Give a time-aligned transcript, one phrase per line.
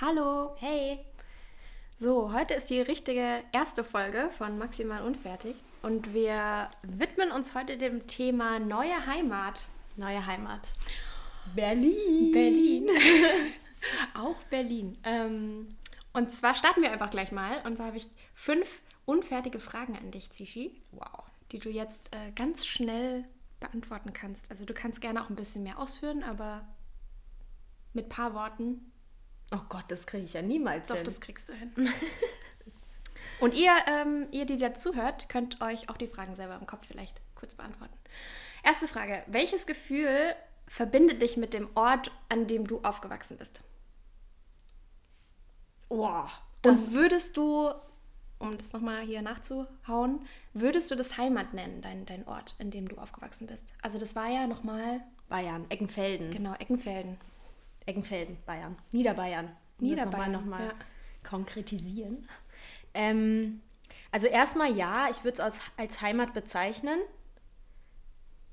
[0.00, 0.56] Hallo.
[0.58, 0.98] Hey.
[1.94, 7.78] So, heute ist die richtige erste Folge von Maximal Unfertig und wir widmen uns heute
[7.78, 9.66] dem Thema neue Heimat.
[9.94, 10.72] Neue Heimat.
[11.54, 12.32] Berlin.
[12.32, 12.90] Berlin.
[14.14, 14.98] Auch Berlin.
[15.04, 15.76] Ähm,
[16.12, 17.62] und zwar starten wir einfach gleich mal.
[17.64, 20.74] Und da habe ich fünf unfertige Fragen an dich, Zishi.
[20.90, 21.22] Wow.
[21.52, 23.26] Die du jetzt äh, ganz schnell
[23.60, 24.50] beantworten kannst.
[24.50, 26.66] Also du kannst gerne auch ein bisschen mehr ausführen, aber
[27.92, 28.90] mit ein paar Worten.
[29.52, 31.04] Oh Gott, das kriege ich ja niemals Doch, hin.
[31.04, 31.72] das kriegst du hin.
[33.40, 37.20] Und ihr, ähm, ihr, die dazuhört, könnt euch auch die Fragen selber im Kopf vielleicht
[37.34, 37.94] kurz beantworten.
[38.62, 39.22] Erste Frage.
[39.26, 40.08] Welches Gefühl
[40.66, 43.60] verbindet dich mit dem Ort, an dem du aufgewachsen bist?
[45.88, 46.30] wow.
[46.66, 47.70] Und würdest du,
[48.38, 52.88] um das nochmal hier nachzuhauen, würdest du das Heimat nennen, dein, dein Ort, in dem
[52.88, 53.64] du aufgewachsen bist?
[53.82, 56.30] Also das war ja nochmal, Bayern, Eckenfelden.
[56.30, 57.18] genau, Eckenfelden.
[57.86, 58.76] Eckenfelden, Bayern.
[58.92, 59.50] Niederbayern.
[59.78, 61.28] Um Niederbayern, das nochmal noch mal ja.
[61.28, 62.28] konkretisieren.
[62.94, 63.60] Ähm,
[64.12, 66.98] also erstmal ja, ich würde es als, als Heimat bezeichnen.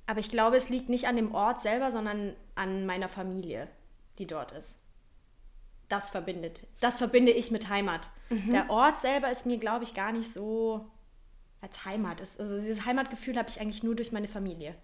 [0.08, 3.67] Aber ich glaube, es liegt nicht an dem Ort selber, sondern an meiner Familie,
[4.17, 4.78] die dort ist.
[5.88, 6.66] Das verbindet.
[6.80, 8.09] Das verbinde ich mit Heimat.
[8.30, 10.89] Der Ort selber ist mir, glaube ich, gar nicht so
[11.59, 12.22] als Heimat.
[12.22, 14.75] Ist, also dieses Heimatgefühl habe ich eigentlich nur durch meine Familie.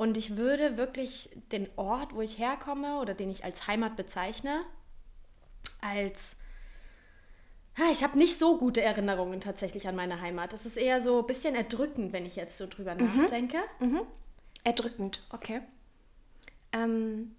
[0.00, 4.62] Und ich würde wirklich den Ort, wo ich herkomme oder den ich als Heimat bezeichne,
[5.82, 6.38] als
[7.92, 10.54] Ich habe nicht so gute Erinnerungen tatsächlich an meine Heimat.
[10.54, 13.58] Es ist eher so ein bisschen erdrückend, wenn ich jetzt so drüber nachdenke.
[14.64, 15.60] Erdrückend, okay.
[16.72, 17.36] Ähm,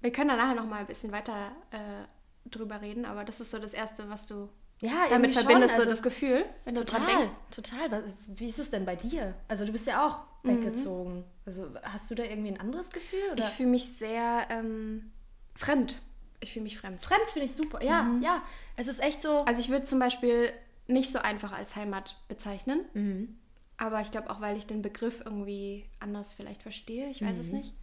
[0.00, 3.58] wir können da nachher nochmal ein bisschen weiter äh, drüber reden, aber das ist so
[3.58, 4.48] das Erste, was du
[4.80, 7.34] Ja, damit schon, verbindest, so also das Gefühl, wenn du Total, dran denkst.
[7.50, 7.90] total.
[7.90, 9.34] Was, wie ist es denn bei dir?
[9.48, 11.24] Also du bist ja auch weggezogen.
[11.44, 13.32] Also hast du da irgendwie ein anderes Gefühl?
[13.32, 13.44] Oder?
[13.44, 15.10] Ich fühle mich sehr ähm,
[15.54, 16.00] fremd.
[16.40, 17.00] Ich fühle mich fremd.
[17.02, 17.82] Fremd finde ich super.
[17.82, 18.42] Ja, ja.
[18.76, 19.44] Es ist echt so.
[19.44, 20.52] Also ich würde zum Beispiel
[20.86, 23.38] nicht so einfach als Heimat bezeichnen.
[23.78, 27.08] Aber ich glaube auch, weil ich den Begriff irgendwie anders vielleicht verstehe.
[27.10, 27.74] Ich weiß es nicht.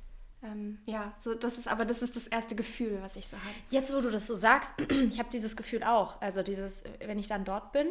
[0.44, 3.56] Ähm, ja, so das ist, aber das ist das erste Gefühl, was ich so habe.
[3.70, 6.22] Jetzt, wo du das so sagst, ich habe dieses Gefühl auch.
[6.22, 7.88] Also dieses, wenn ich dann dort bin,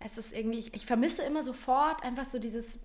[0.00, 2.80] es ist irgendwie, ich, ich vermisse immer sofort einfach so dieses,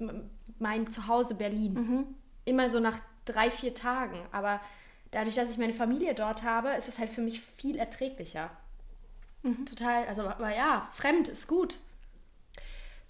[0.59, 2.16] mein Zuhause Berlin.
[2.45, 4.19] Immer so nach drei, vier Tagen.
[4.31, 4.61] Aber
[5.11, 8.51] dadurch, dass ich meine Familie dort habe, ist es halt für mich viel erträglicher.
[9.66, 11.79] Total, also, aber ja, fremd ist gut.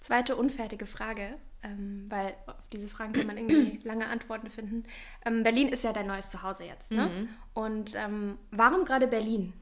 [0.00, 4.84] Zweite unfertige Frage, ähm, weil auf diese Fragen kann man irgendwie lange Antworten finden.
[5.24, 7.28] Ähm, Berlin ist ja dein neues Zuhause jetzt, ne?
[7.54, 9.52] Und ähm, warum gerade Berlin?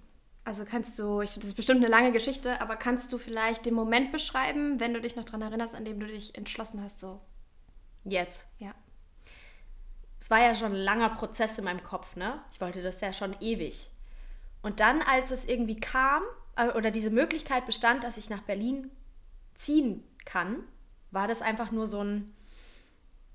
[0.44, 3.74] Also kannst du, ich, das ist bestimmt eine lange Geschichte, aber kannst du vielleicht den
[3.74, 7.20] Moment beschreiben, wenn du dich noch daran erinnerst, an dem du dich entschlossen hast, so,
[8.04, 8.46] Jetzt.
[8.58, 8.72] ja.
[10.20, 12.40] Es war ja schon ein langer Prozess in meinem Kopf, ne?
[12.52, 13.90] Ich wollte das ja schon ewig.
[14.62, 16.22] Und dann, als es irgendwie kam,
[16.56, 18.90] äh, oder diese Möglichkeit bestand, dass ich nach Berlin
[19.54, 20.64] ziehen kann,
[21.16, 22.32] war das einfach nur so ein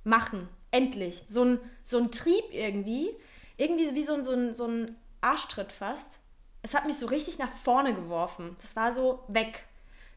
[0.03, 0.47] Machen.
[0.69, 1.23] Endlich.
[1.27, 3.09] So ein, so ein Trieb irgendwie.
[3.57, 6.19] Irgendwie wie so ein, so, ein, so ein Arschtritt fast.
[6.61, 8.55] Es hat mich so richtig nach vorne geworfen.
[8.61, 9.65] Das war so weg.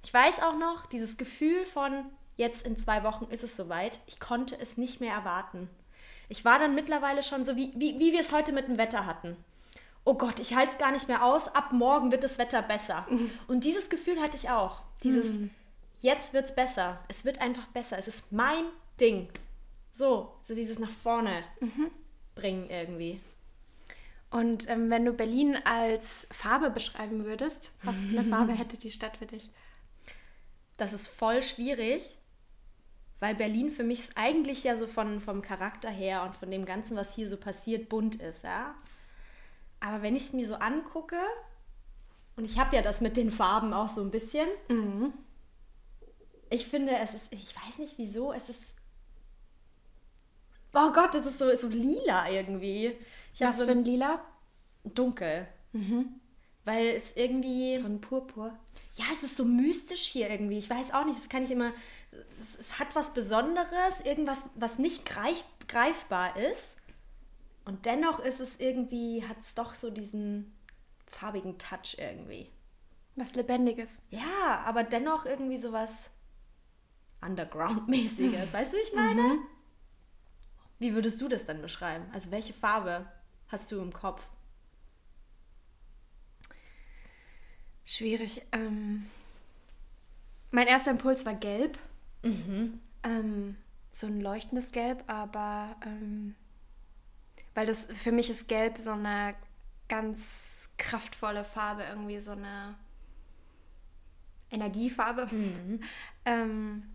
[0.04, 2.04] Ich weiß auch noch, dieses Gefühl von,
[2.36, 4.00] jetzt in zwei Wochen ist es soweit.
[4.06, 5.68] Ich konnte es nicht mehr erwarten.
[6.28, 9.06] Ich war dann mittlerweile schon so, wie, wie, wie wir es heute mit dem Wetter
[9.06, 9.36] hatten.
[10.04, 11.48] Oh Gott, ich halte es gar nicht mehr aus.
[11.48, 13.06] Ab morgen wird das Wetter besser.
[13.48, 14.82] Und dieses Gefühl hatte ich auch.
[15.02, 15.38] Dieses,
[16.00, 17.00] jetzt wird es besser.
[17.08, 17.98] Es wird einfach besser.
[17.98, 18.64] Es ist mein
[19.00, 19.28] Ding.
[19.92, 21.44] So, so dieses nach vorne
[22.34, 23.20] bringen irgendwie.
[24.30, 28.90] Und ähm, wenn du Berlin als Farbe beschreiben würdest, was für eine Farbe hätte die
[28.90, 29.48] Stadt für dich?
[30.76, 32.18] Das ist voll schwierig,
[33.20, 36.96] weil Berlin für mich eigentlich ja so von, vom Charakter her und von dem Ganzen,
[36.96, 38.74] was hier so passiert, bunt ist, ja.
[39.78, 41.20] Aber wenn ich es mir so angucke,
[42.36, 44.48] und ich habe ja das mit den Farben auch so ein bisschen,
[46.50, 48.74] ich finde, es ist, ich weiß nicht wieso, es ist,
[50.72, 52.96] oh Gott, es ist so, so lila irgendwie.
[53.32, 54.24] Ich Was so für ein Lila?
[54.84, 55.48] dunkel.
[56.64, 57.78] Weil es irgendwie.
[57.78, 58.56] So ein Purpur.
[58.94, 60.58] Ja, es ist so mystisch hier irgendwie.
[60.58, 61.72] Ich weiß auch nicht, das kann ich immer.
[62.38, 66.76] Es, es hat was Besonderes, irgendwas, was nicht greif, greifbar ist.
[67.64, 70.54] Und dennoch ist es irgendwie, hat es doch so diesen
[71.06, 72.50] farbigen Touch irgendwie.
[73.16, 74.02] Was Lebendiges.
[74.10, 76.10] Ja, aber dennoch irgendwie sowas
[77.24, 78.52] Underground-mäßiges.
[78.52, 79.38] Weißt du, wie ich meine?
[80.78, 82.04] Wie würdest du das dann beschreiben?
[82.12, 83.06] Also, welche Farbe
[83.48, 84.26] hast du im Kopf?
[87.84, 88.42] Schwierig.
[88.52, 89.06] Ähm,
[90.50, 91.78] mein erster Impuls war gelb.
[92.22, 93.56] Ähm,
[93.92, 96.34] so ein leuchtendes Gelb, aber ähm,
[97.54, 99.34] weil das für mich ist Gelb so eine
[99.88, 102.74] ganz kraftvolle Farbe, irgendwie so eine
[104.50, 105.26] Energiefarbe.
[105.30, 105.80] Mhm.
[106.24, 106.93] ähm,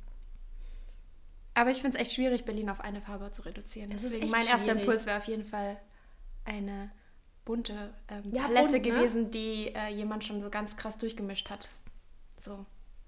[1.59, 3.89] aber ich finde es echt schwierig, Berlin auf eine Farbe zu reduzieren.
[3.89, 5.77] Das Deswegen mein erster Impuls wäre auf jeden Fall
[6.45, 6.89] eine
[7.43, 8.93] bunte ähm, ja, Palette bunt, ne?
[8.93, 11.69] gewesen, die äh, jemand schon so ganz krass durchgemischt hat.
[12.39, 12.65] So,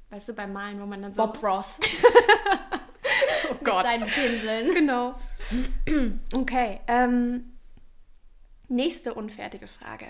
[0.10, 1.26] weißt du, beim Malen, wo man dann so...
[1.26, 1.80] Bob Ross.
[3.52, 3.84] oh Gott.
[3.84, 4.74] Mit seinen Pinseln.
[4.74, 5.16] Genau.
[6.36, 6.82] okay.
[6.88, 7.54] Ähm,
[8.68, 10.08] nächste unfertige Frage.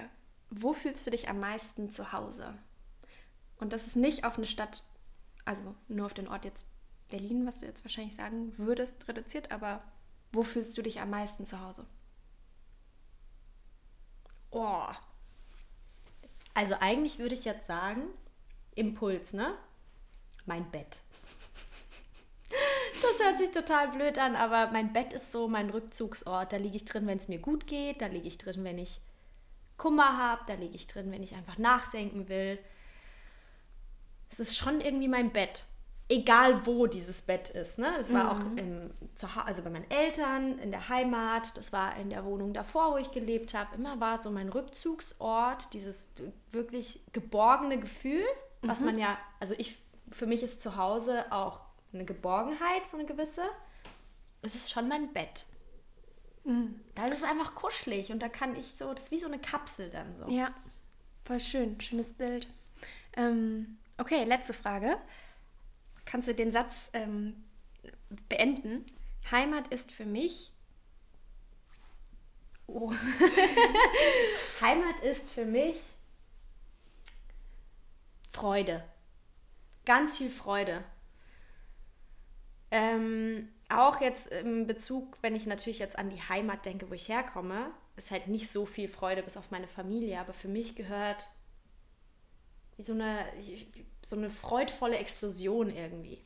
[0.50, 2.56] Wo fühlst du dich am meisten zu Hause?
[3.60, 4.84] Und das ist nicht auf eine Stadt,
[5.46, 6.66] also nur auf den Ort jetzt
[7.12, 9.84] Berlin, was du jetzt wahrscheinlich sagen würdest, reduziert, aber
[10.32, 11.86] wo fühlst du dich am meisten zu Hause?
[14.50, 14.88] Oh.
[16.54, 18.04] Also eigentlich würde ich jetzt sagen,
[18.76, 19.56] Impuls, ne?
[20.46, 21.02] Mein Bett.
[22.50, 26.52] Das hört sich total blöd an, aber mein Bett ist so mein Rückzugsort.
[26.52, 28.02] Da liege ich drin, wenn es mir gut geht.
[28.02, 29.02] Da liege ich drin, wenn ich
[29.78, 30.44] Kummer habe.
[30.48, 32.60] Da liege ich drin, wenn ich einfach nachdenken will.
[34.30, 35.66] Es ist schon irgendwie mein Bett
[36.12, 37.80] egal wo dieses Bett ist.
[37.80, 37.94] Ne?
[37.98, 38.42] Das war mhm.
[38.42, 38.92] auch im,
[39.46, 43.12] also bei meinen Eltern, in der Heimat, das war in der Wohnung davor, wo ich
[43.12, 43.76] gelebt habe.
[43.76, 46.12] Immer war so mein Rückzugsort, dieses
[46.52, 48.24] wirklich geborgene Gefühl,
[48.62, 48.68] mhm.
[48.68, 49.78] was man ja, also ich,
[50.12, 51.62] für mich ist zu Hause auch
[51.94, 53.44] eine Geborgenheit, so eine gewisse.
[54.42, 55.46] Es ist schon mein Bett.
[56.44, 56.80] Mhm.
[56.96, 59.40] Da ist es einfach kuschelig und da kann ich so, das ist wie so eine
[59.40, 60.34] Kapsel dann so.
[60.34, 60.54] Ja,
[61.24, 62.48] voll schön, schönes Bild.
[63.16, 64.98] Ähm, okay, letzte Frage
[66.12, 67.42] kannst du den Satz ähm,
[68.28, 68.86] beenden.
[69.32, 70.52] Heimat ist für mich.
[72.68, 72.92] Oh.
[74.62, 75.78] Heimat ist für mich
[78.30, 78.84] Freude.
[79.86, 80.84] Ganz viel Freude.
[82.72, 87.08] Ähm, auch jetzt im Bezug, wenn ich natürlich jetzt an die Heimat denke, wo ich
[87.08, 91.30] herkomme, ist halt nicht so viel Freude bis auf meine Familie, aber für mich gehört
[92.82, 93.26] wie so eine,
[94.04, 96.24] so eine freudvolle Explosion irgendwie.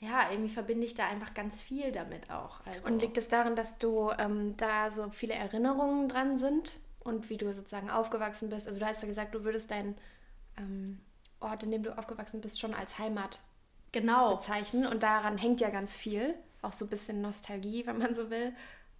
[0.00, 2.64] Ja, irgendwie verbinde ich da einfach ganz viel damit auch.
[2.66, 7.30] Also und liegt es daran, dass du ähm, da so viele Erinnerungen dran sind und
[7.30, 8.66] wie du sozusagen aufgewachsen bist?
[8.66, 9.96] Also du hast ja gesagt, du würdest deinen
[10.56, 11.00] ähm,
[11.40, 13.40] Ort, in dem du aufgewachsen bist, schon als Heimat
[13.92, 14.36] genau.
[14.36, 14.86] bezeichnen.
[14.86, 16.34] Und daran hängt ja ganz viel.
[16.62, 18.52] Auch so ein bisschen Nostalgie, wenn man so will.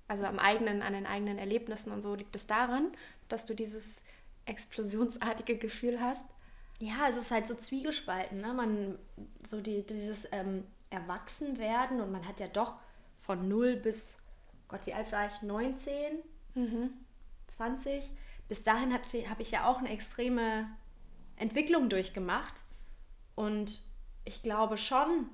[0.07, 2.93] Also am eigenen, an den eigenen Erlebnissen und so liegt es daran,
[3.29, 4.03] dass du dieses
[4.49, 6.25] explosionsartige Gefühl hast?
[6.81, 8.41] Ja, es ist halt so zwiegespalten.
[8.41, 8.55] Ne?
[8.55, 8.99] Man,
[9.47, 12.77] so die, dieses ähm, Erwachsenwerden und man hat ja doch
[13.19, 14.19] von 0 bis,
[14.69, 15.43] Gott, wie alt war ich?
[15.43, 16.19] 19?
[16.55, 16.91] Mhm.
[17.57, 18.11] 20?
[18.49, 20.69] Bis dahin habe ich ja auch eine extreme
[21.37, 22.63] Entwicklung durchgemacht.
[23.35, 23.83] Und
[24.25, 25.29] ich glaube schon,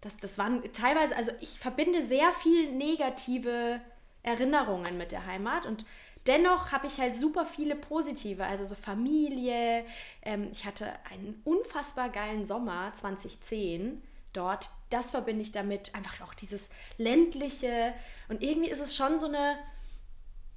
[0.00, 3.80] dass das waren teilweise, also ich verbinde sehr viel negative
[4.22, 5.86] Erinnerungen mit der Heimat und
[6.28, 9.84] dennoch habe ich halt super viele positive, also so Familie.
[10.22, 14.02] Ähm, ich hatte einen unfassbar geilen Sommer 2010
[14.32, 14.70] dort.
[14.90, 17.94] Das verbinde ich damit, einfach auch dieses ländliche.
[18.28, 19.58] Und irgendwie ist es schon so eine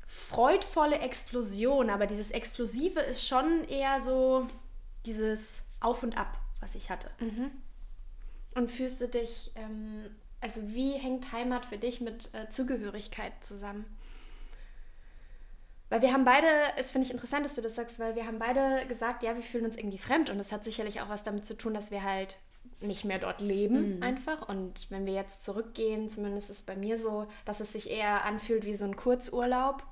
[0.08, 4.48] freudvolle Explosion, aber dieses Explosive ist schon eher so
[5.06, 7.10] dieses Auf und Ab, was ich hatte.
[7.20, 7.52] Mhm.
[8.56, 13.86] Und fühlst du dich, ähm, also wie hängt Heimat für dich mit äh, Zugehörigkeit zusammen?
[15.92, 16.48] Weil wir haben beide,
[16.78, 19.44] es finde ich interessant, dass du das sagst, weil wir haben beide gesagt, ja, wir
[19.44, 22.02] fühlen uns irgendwie fremd und das hat sicherlich auch was damit zu tun, dass wir
[22.02, 22.38] halt
[22.80, 24.04] nicht mehr dort leben mhm.
[24.04, 24.48] einfach.
[24.48, 28.24] Und wenn wir jetzt zurückgehen, zumindest ist es bei mir so, dass es sich eher
[28.24, 29.84] anfühlt wie so ein Kurzurlaub.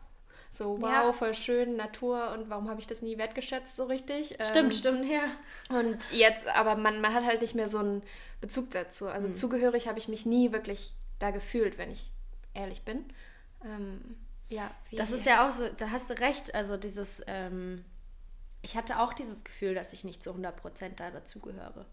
[0.52, 1.12] So, wow, ja.
[1.12, 4.38] voll schön, Natur und warum habe ich das nie wertgeschätzt so richtig?
[4.42, 5.78] Stimmt, ähm, stimmt, ja.
[5.78, 8.04] Und jetzt, aber man, man hat halt nicht mehr so einen
[8.40, 9.10] Bezug dazu.
[9.10, 9.34] Also mhm.
[9.36, 12.10] zugehörig habe ich mich nie wirklich da gefühlt, wenn ich
[12.54, 13.04] ehrlich bin.
[13.66, 14.16] Ähm,
[14.50, 16.56] ja, das ist ja auch so, da hast du recht.
[16.56, 17.86] Also dieses, ähm,
[18.62, 21.86] ich hatte auch dieses Gefühl, dass ich nicht zu 100% da dazugehöre.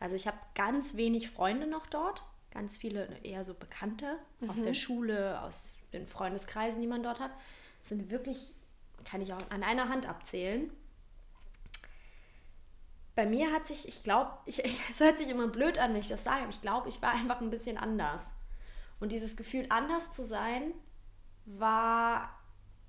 [0.00, 4.50] Also ich habe ganz wenig Freunde noch dort, ganz viele eher so Bekannte mhm.
[4.50, 7.32] aus der Schule, aus den Freundeskreisen, die man dort hat.
[7.80, 8.52] Das sind wirklich,
[9.04, 10.70] kann ich auch an einer Hand abzählen.
[13.14, 16.24] Bei mir hat sich, ich glaube, es hört sich immer blöd an, wenn ich das
[16.24, 18.34] sage, aber ich glaube, ich war einfach ein bisschen anders.
[19.00, 20.74] Und dieses Gefühl, anders zu sein,
[21.56, 22.30] war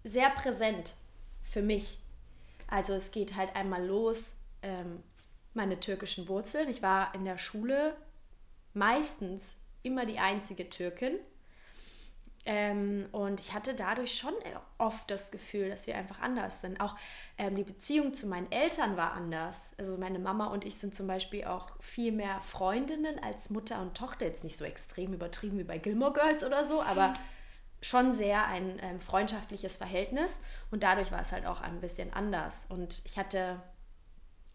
[0.04, 0.96] sehr präsent
[1.44, 2.00] für mich.
[2.68, 5.04] Also es geht halt einmal los, ähm,
[5.54, 6.70] meine türkischen Wurzeln.
[6.70, 7.96] Ich war in der Schule
[8.74, 11.20] meistens immer die einzige Türkin.
[12.46, 14.34] Ähm, und ich hatte dadurch schon
[14.78, 16.80] oft das Gefühl, dass wir einfach anders sind.
[16.80, 16.96] Auch
[17.38, 19.72] ähm, die Beziehung zu meinen Eltern war anders.
[19.78, 23.96] Also meine Mama und ich sind zum Beispiel auch viel mehr Freundinnen als Mutter und
[23.96, 24.26] Tochter.
[24.26, 27.14] Jetzt nicht so extrem übertrieben wie bei Gilmore Girls oder so, aber
[27.82, 32.66] schon sehr ein ähm, freundschaftliches Verhältnis und dadurch war es halt auch ein bisschen anders.
[32.70, 33.62] Und ich hatte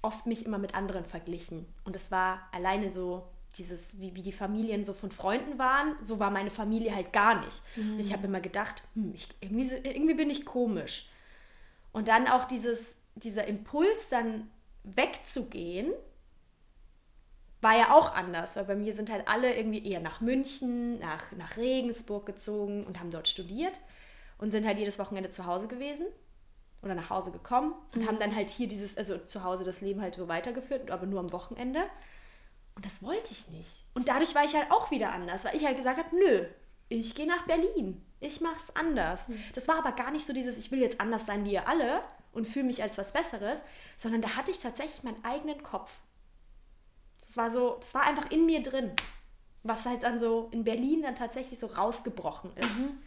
[0.03, 1.67] oft mich immer mit anderen verglichen.
[1.85, 3.27] Und es war alleine so
[3.57, 7.41] dieses, wie, wie die Familien so von Freunden waren, so war meine Familie halt gar
[7.45, 7.63] nicht.
[7.77, 7.99] Mhm.
[7.99, 11.09] Ich habe immer gedacht, hm, ich, irgendwie, irgendwie bin ich komisch.
[11.93, 14.51] Und dann auch dieses, dieser Impuls, dann
[14.83, 15.93] wegzugehen,
[17.65, 21.33] war ja auch anders, weil bei mir sind halt alle irgendwie eher nach München, nach,
[21.33, 23.81] nach Regensburg gezogen und haben dort studiert
[24.39, 26.07] und sind halt jedes Wochenende zu Hause gewesen
[26.83, 28.07] oder nach Hause gekommen und mhm.
[28.07, 31.21] haben dann halt hier dieses, also zu Hause das Leben halt so weitergeführt, aber nur
[31.21, 31.85] am Wochenende.
[32.77, 33.85] Und das wollte ich nicht.
[33.95, 36.45] Und dadurch war ich halt auch wieder anders, weil ich halt gesagt habe, nö,
[36.89, 38.05] ich gehe nach Berlin.
[38.21, 39.29] Ich mach's anders.
[39.29, 39.43] Mhm.
[39.55, 42.03] Das war aber gar nicht so dieses, ich will jetzt anders sein wie ihr alle
[42.33, 43.63] und fühle mich als was Besseres,
[43.97, 46.01] sondern da hatte ich tatsächlich meinen eigenen Kopf.
[47.27, 48.93] Das war so, das war einfach in mir drin,
[49.63, 52.79] was halt dann so in Berlin dann tatsächlich so rausgebrochen ist.
[52.79, 52.99] Mhm.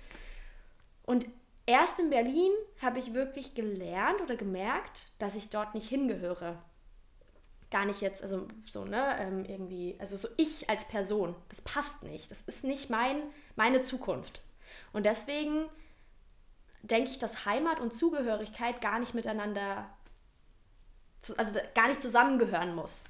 [1.03, 1.25] Und
[1.65, 6.57] erst in Berlin habe ich wirklich gelernt oder gemerkt, dass ich dort nicht hingehöre.
[7.69, 12.01] Gar nicht jetzt, also so, ne, ähm, irgendwie, also so ich als Person, das passt
[12.03, 12.31] nicht.
[12.31, 13.21] Das ist nicht mein,
[13.55, 14.41] meine Zukunft.
[14.93, 15.65] Und deswegen
[16.81, 19.89] denke ich, dass Heimat und Zugehörigkeit gar nicht miteinander,
[21.35, 23.03] also gar nicht zusammengehören muss.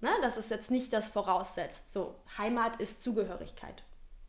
[0.00, 0.10] Ne?
[0.22, 1.92] Dass es jetzt nicht das voraussetzt.
[1.92, 3.82] So, Heimat ist Zugehörigkeit.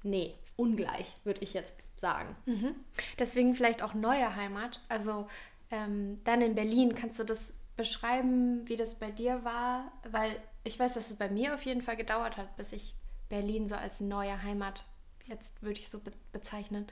[0.04, 2.36] Nee, ungleich, würde ich jetzt sagen.
[2.46, 2.76] Mhm.
[3.20, 4.82] Deswegen vielleicht auch neue Heimat.
[4.90, 5.28] Also
[5.70, 9.92] ähm, dann in Berlin, kannst du das beschreiben, wie das bei dir war?
[10.10, 12.96] Weil ich weiß, dass es bei mir auf jeden Fall gedauert hat, bis ich
[13.30, 14.84] Berlin so als neue Heimat,
[15.26, 16.88] jetzt würde ich so be bezeichnen,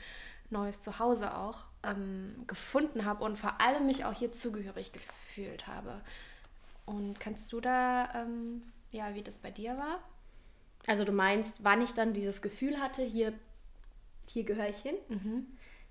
[0.50, 6.02] neues Zuhause auch, ähm, gefunden habe und vor allem mich auch hier zugehörig gefühlt habe.
[6.90, 10.00] Und kannst du da, ähm, ja, wie das bei dir war?
[10.88, 13.32] Also du meinst, wann ich dann dieses Gefühl hatte, hier,
[14.28, 14.96] hier gehöre ich hin?
[15.08, 15.46] Mhm.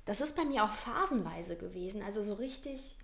[0.05, 2.03] Das ist bei mir auch phasenweise gewesen.
[2.03, 2.97] Also so richtig,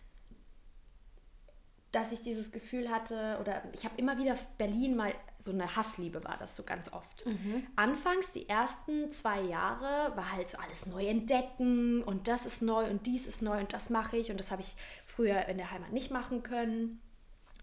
[1.92, 6.24] dass ich dieses Gefühl hatte, oder ich habe immer wieder Berlin mal, so eine Hassliebe
[6.24, 7.24] war das so ganz oft.
[7.26, 7.64] Mhm.
[7.76, 12.90] Anfangs, die ersten zwei Jahre, war halt so alles neu entdecken und das ist neu
[12.90, 14.74] und dies ist neu und das mache ich und das habe ich
[15.06, 17.00] früher in der Heimat nicht machen können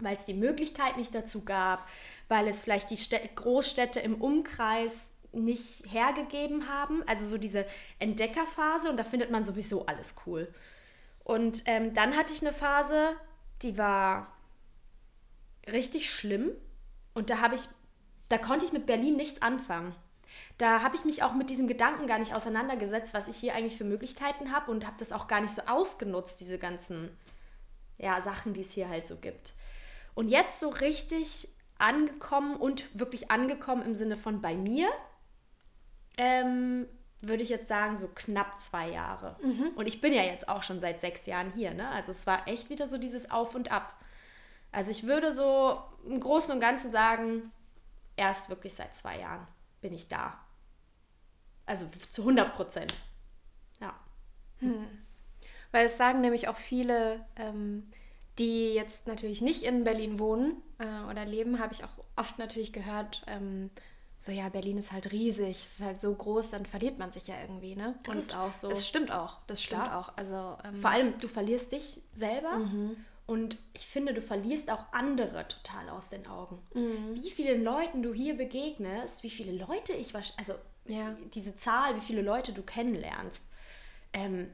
[0.03, 1.87] weil es die Möglichkeit nicht dazu gab,
[2.27, 7.03] weil es vielleicht die Städte, Großstädte im Umkreis nicht hergegeben haben.
[7.07, 7.65] Also so diese
[7.99, 10.53] Entdeckerphase und da findet man sowieso alles cool.
[11.23, 13.15] Und ähm, dann hatte ich eine Phase,
[13.61, 14.35] die war
[15.71, 16.51] richtig schlimm
[17.13, 17.61] und da habe ich,
[18.29, 19.95] da konnte ich mit Berlin nichts anfangen.
[20.57, 23.77] Da habe ich mich auch mit diesem Gedanken gar nicht auseinandergesetzt, was ich hier eigentlich
[23.77, 27.09] für Möglichkeiten habe und habe das auch gar nicht so ausgenutzt, diese ganzen
[27.97, 29.53] ja, Sachen, die es hier halt so gibt.
[30.13, 34.89] Und jetzt so richtig angekommen und wirklich angekommen im Sinne von bei mir,
[36.17, 36.87] ähm,
[37.21, 39.37] würde ich jetzt sagen, so knapp zwei Jahre.
[39.41, 39.71] Mhm.
[39.75, 41.73] Und ich bin ja jetzt auch schon seit sechs Jahren hier.
[41.73, 41.87] Ne?
[41.89, 43.93] Also es war echt wieder so dieses Auf und Ab.
[44.71, 47.51] Also ich würde so im Großen und Ganzen sagen,
[48.15, 49.47] erst wirklich seit zwei Jahren
[49.81, 50.39] bin ich da.
[51.65, 52.93] Also zu 100 Prozent.
[53.79, 53.93] Ja.
[54.59, 54.87] Hm.
[55.71, 57.91] Weil es sagen nämlich auch viele, ähm,
[58.41, 62.73] die jetzt natürlich nicht in Berlin wohnen äh, oder leben, habe ich auch oft natürlich
[62.73, 63.69] gehört, ähm,
[64.17, 67.27] so ja, Berlin ist halt riesig, es ist halt so groß, dann verliert man sich
[67.27, 67.95] ja irgendwie, ne?
[68.03, 68.69] Das ist auch so.
[68.69, 69.99] Das stimmt auch, das stimmt Klar.
[69.99, 70.17] auch.
[70.17, 72.97] Also, ähm, Vor allem, du verlierst dich selber mhm.
[73.27, 76.59] und ich finde, du verlierst auch andere total aus den Augen.
[76.73, 77.15] Mhm.
[77.15, 80.53] Wie vielen Leuten du hier begegnest, wie viele Leute ich, also
[80.85, 81.15] ja.
[81.33, 83.43] diese Zahl, wie viele Leute du kennenlernst.
[84.13, 84.49] Ähm,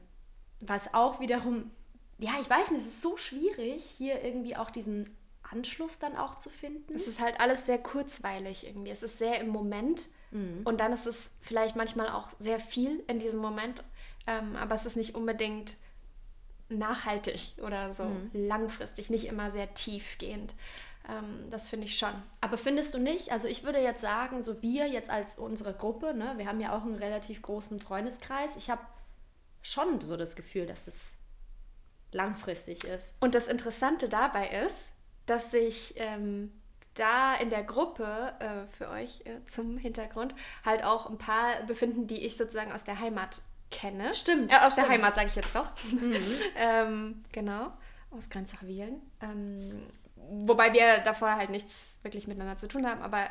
[0.60, 1.70] was auch wiederum
[2.18, 5.08] ja, ich weiß nicht, es ist so schwierig, hier irgendwie auch diesen
[5.42, 6.94] Anschluss dann auch zu finden.
[6.94, 8.90] Es ist halt alles sehr kurzweilig irgendwie.
[8.90, 10.62] Es ist sehr im Moment mhm.
[10.64, 13.82] und dann ist es vielleicht manchmal auch sehr viel in diesem Moment,
[14.26, 15.76] ähm, aber es ist nicht unbedingt
[16.68, 18.30] nachhaltig oder so mhm.
[18.34, 20.54] langfristig, nicht immer sehr tiefgehend.
[21.08, 22.12] Ähm, das finde ich schon.
[22.40, 23.32] Aber findest du nicht?
[23.32, 26.76] Also ich würde jetzt sagen, so wir jetzt als unsere Gruppe, ne, wir haben ja
[26.76, 28.56] auch einen relativ großen Freundeskreis.
[28.56, 28.82] Ich habe
[29.62, 31.17] schon so das Gefühl, dass es
[32.12, 33.14] langfristig ist.
[33.20, 34.92] Und das Interessante dabei ist,
[35.26, 36.52] dass sich ähm,
[36.94, 40.34] da in der Gruppe äh, für euch äh, zum Hintergrund
[40.64, 44.14] halt auch ein paar befinden, die ich sozusagen aus der Heimat kenne.
[44.14, 44.52] Stimmt.
[44.52, 44.86] Äh, aus stimmt.
[44.86, 45.70] der Heimat sage ich jetzt doch.
[45.92, 46.16] Mhm.
[46.56, 47.72] ähm, genau,
[48.10, 49.00] aus Grenzach-Wielen.
[49.20, 49.82] Ähm,
[50.16, 53.28] wobei wir davor halt nichts wirklich miteinander zu tun haben, aber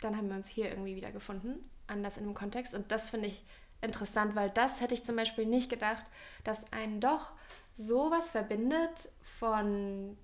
[0.00, 2.74] dann haben wir uns hier irgendwie wieder gefunden, anders in einem Kontext.
[2.74, 3.44] Und das finde ich
[3.80, 6.04] interessant, weil das hätte ich zum Beispiel nicht gedacht,
[6.44, 7.30] dass einen doch
[7.78, 10.18] sowas verbindet von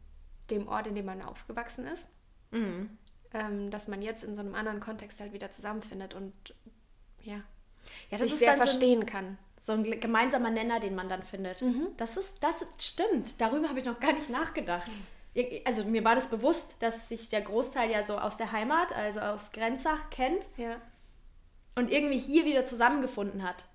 [0.51, 2.07] dem Ort, in dem man aufgewachsen ist,
[2.51, 2.91] mhm.
[3.33, 6.33] ähm, dass man jetzt in so einem anderen Kontext halt wieder zusammenfindet und
[7.23, 7.41] ja.
[8.11, 9.39] ja, sich sehr verstehen so ein, kann.
[9.61, 11.63] So ein gemeinsamer Nenner, den man dann findet.
[11.63, 11.89] Mhm.
[11.97, 13.41] Das ist, das stimmt.
[13.41, 14.91] Darüber habe ich noch gar nicht nachgedacht.
[15.65, 19.21] Also mir war das bewusst, dass sich der Großteil ja so aus der Heimat, also
[19.21, 20.49] aus Grenzach, kennt.
[20.57, 20.77] Ja.
[21.77, 23.67] Und irgendwie hier wieder zusammengefunden hat.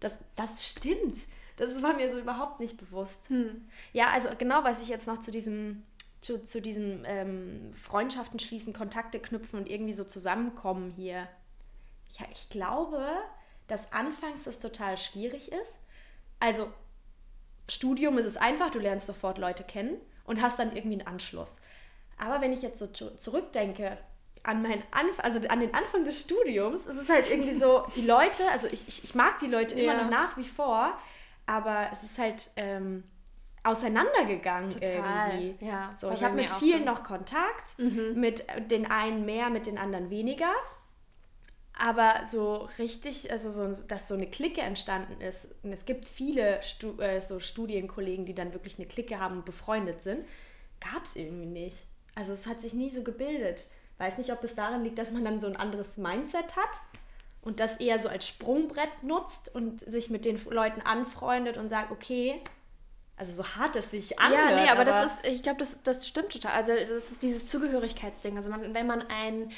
[0.00, 1.16] Das, das stimmt.
[1.66, 3.28] Das war mir so überhaupt nicht bewusst.
[3.28, 3.68] Hm.
[3.92, 5.82] Ja, also genau, was ich jetzt noch zu diesem
[6.22, 11.28] zu, zu diesem ähm, Freundschaften schließen, Kontakte knüpfen und irgendwie so zusammenkommen hier.
[12.18, 13.04] Ja, ich glaube,
[13.66, 15.80] dass anfangs das total schwierig ist.
[16.38, 16.72] Also,
[17.68, 21.58] Studium ist es einfach, du lernst sofort Leute kennen und hast dann irgendwie einen Anschluss.
[22.18, 23.98] Aber wenn ich jetzt so zurückdenke
[24.44, 28.06] an meinen Anf also an den Anfang des Studiums, ist es halt irgendwie so, die
[28.06, 29.92] Leute, also ich, ich, ich mag die Leute ja.
[29.92, 30.98] immer noch nach wie vor,
[31.46, 33.04] aber es ist halt ähm,
[33.64, 35.40] auseinandergegangen Total.
[35.40, 35.64] irgendwie.
[35.64, 36.86] Ja, so, ich habe mit vielen so.
[36.86, 38.14] noch Kontakt, mhm.
[38.16, 40.52] mit den einen mehr, mit den anderen weniger.
[41.74, 46.62] Aber so richtig, also so, dass so eine Clique entstanden ist, und es gibt viele
[46.62, 50.26] Stu äh, so Studienkollegen, die dann wirklich eine Clique haben und befreundet sind,
[50.80, 51.78] gab es irgendwie nicht.
[52.14, 53.66] Also es hat sich nie so gebildet.
[53.98, 56.80] Weiß nicht, ob es daran liegt, dass man dann so ein anderes Mindset hat
[57.42, 61.90] und das eher so als Sprungbrett nutzt und sich mit den Leuten anfreundet und sagt,
[61.90, 62.40] okay,
[63.16, 64.50] also so hart es sich anhört.
[64.50, 66.52] Ja, nee, aber, aber das ist, ich glaube, das, das stimmt total.
[66.52, 68.36] Also das ist dieses Zugehörigkeitsding.
[68.36, 69.52] Also man, wenn man ein,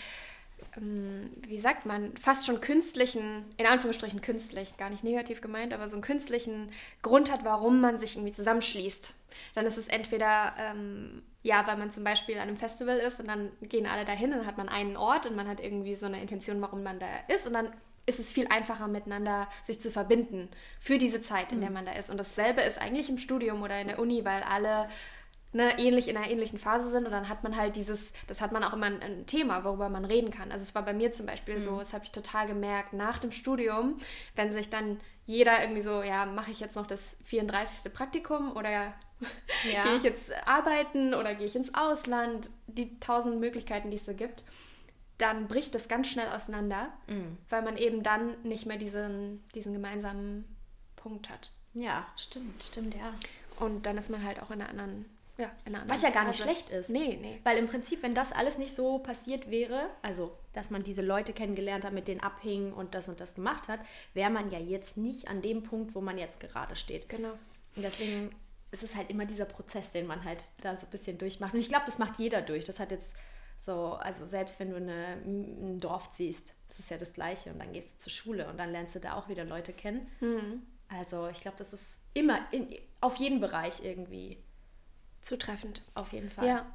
[0.77, 5.89] ähm, wie sagt man, fast schon künstlichen, in Anführungsstrichen künstlich, gar nicht negativ gemeint, aber
[5.89, 6.71] so einen künstlichen
[7.03, 9.15] Grund hat, warum man sich irgendwie zusammenschließt,
[9.55, 13.29] dann ist es entweder, ähm, ja, weil man zum Beispiel an einem Festival ist und
[13.29, 16.07] dann gehen alle dahin und dann hat man einen Ort und man hat irgendwie so
[16.07, 17.69] eine Intention, warum man da ist und dann
[18.07, 20.49] ist es viel einfacher miteinander sich zu verbinden
[20.81, 21.75] für diese Zeit, in der mhm.
[21.75, 22.11] man da ist.
[22.11, 24.89] Und dasselbe ist eigentlich im Studium oder in der Uni, weil alle
[25.53, 28.53] ne, ähnlich in einer ähnlichen Phase sind und dann hat man halt dieses, das hat
[28.53, 30.51] man auch immer ein, ein Thema, worüber man reden kann.
[30.51, 31.63] Also es war bei mir zum Beispiel mhm.
[31.63, 33.97] so, das habe ich total gemerkt, nach dem Studium,
[34.35, 37.93] wenn sich dann jeder irgendwie so, ja, mache ich jetzt noch das 34.
[37.93, 38.93] Praktikum oder
[39.73, 39.83] ja.
[39.85, 44.15] gehe ich jetzt arbeiten oder gehe ich ins Ausland, die tausend Möglichkeiten, die es so
[44.15, 44.45] gibt
[45.19, 47.39] dann bricht das ganz schnell auseinander, mhm.
[47.49, 50.45] weil man eben dann nicht mehr diesen, diesen gemeinsamen
[50.97, 51.51] Punkt hat.
[51.75, 53.15] Ja, stimmt, stimmt, ja.
[53.59, 55.05] Und dann ist man halt auch in einer anderen,
[55.39, 56.91] ja, in einer anderen Was ja gar nicht schlecht ist.
[56.91, 57.41] Nee, nee.
[57.45, 61.33] Weil im Prinzip, wenn das alles nicht so passiert wäre, also dass man diese Leute
[61.33, 63.81] kennengelernt hat, mit denen abhing und das und das gemacht hat,
[64.15, 67.09] wäre man ja jetzt nicht an dem Punkt, wo man jetzt gerade steht.
[67.09, 67.33] Genau.
[67.77, 68.31] Und deswegen
[68.75, 71.55] ist es halt immer dieser Prozess, den man halt da so ein bisschen durchmacht.
[71.55, 72.65] Und ich glaube, das macht jeder durch.
[72.65, 73.15] Das hat jetzt
[73.59, 77.61] so, also selbst wenn du eine, ein Dorf ziehst, das ist ja das Gleiche und
[77.61, 80.09] dann gehst du zur Schule und dann lernst du da auch wieder Leute kennen.
[80.21, 80.63] Mhm.
[80.89, 82.69] Also ich glaube, das ist immer in,
[83.01, 84.43] auf jeden Bereich irgendwie
[85.21, 85.83] zutreffend.
[85.95, 86.47] Auf jeden Fall.
[86.47, 86.67] Ja.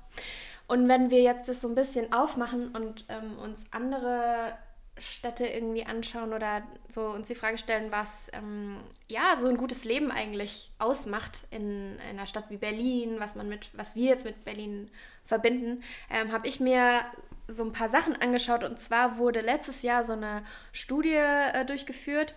[0.67, 4.57] Und wenn wir jetzt das so ein bisschen aufmachen und ähm, uns andere
[4.99, 9.83] Städte irgendwie anschauen oder so uns die Frage stellen, was ähm, ja so ein gutes
[9.83, 14.25] Leben eigentlich ausmacht in, in, einer Stadt wie Berlin, was man mit, was wir jetzt
[14.25, 14.89] mit Berlin
[15.25, 17.05] verbinden, ähm, habe ich mir
[17.47, 18.63] so ein paar Sachen angeschaut.
[18.63, 22.35] Und zwar wurde letztes Jahr so eine Studie äh, durchgeführt,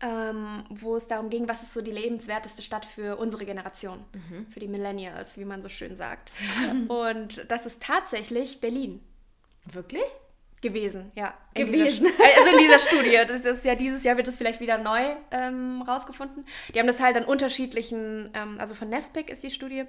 [0.00, 4.46] ähm, wo es darum ging, was ist so die lebenswerteste Stadt für unsere Generation, mhm.
[4.50, 6.32] für die Millennials, wie man so schön sagt.
[6.88, 9.00] Und das ist tatsächlich Berlin.
[9.64, 10.02] Wirklich?
[10.62, 11.34] Gewesen, ja.
[11.54, 12.06] Gewesen.
[12.06, 13.18] Dieser, also in dieser Studie.
[13.26, 16.46] Das ist ja dieses Jahr wird das vielleicht wieder neu ähm, rausgefunden.
[16.72, 19.86] Die haben das halt an unterschiedlichen, ähm, also von Nespec ist die Studie, äh,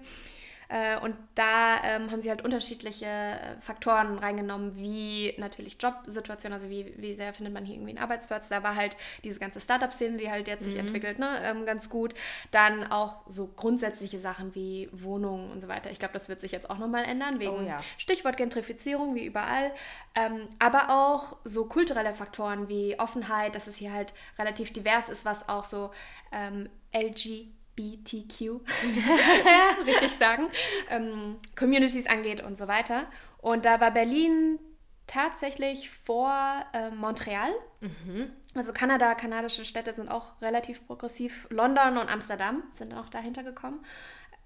[1.01, 6.93] und da ähm, haben sie halt unterschiedliche äh, Faktoren reingenommen, wie natürlich Jobsituation, also wie,
[6.97, 8.49] wie sehr findet man hier irgendwie einen Arbeitsplatz.
[8.49, 10.65] Da war halt diese ganze Startup-Szene, die halt jetzt mhm.
[10.65, 12.13] sich entwickelt, ne, ähm, ganz gut.
[12.51, 15.91] Dann auch so grundsätzliche Sachen wie Wohnungen und so weiter.
[15.91, 17.79] Ich glaube, das wird sich jetzt auch nochmal ändern, wegen oh, ja.
[17.97, 19.71] Stichwort Gentrifizierung, wie überall.
[20.15, 25.25] Ähm, aber auch so kulturelle Faktoren wie Offenheit, dass es hier halt relativ divers ist,
[25.25, 25.91] was auch so
[26.31, 28.61] ähm, LG BTQ,
[29.85, 30.47] richtig sagen,
[30.89, 33.05] ähm, Communities angeht und so weiter.
[33.39, 34.59] Und da war Berlin
[35.07, 36.33] tatsächlich vor
[36.73, 37.51] äh, Montreal.
[37.81, 38.31] Mhm.
[38.55, 41.47] Also Kanada, kanadische Städte sind auch relativ progressiv.
[41.49, 43.83] London und Amsterdam sind auch dahinter gekommen.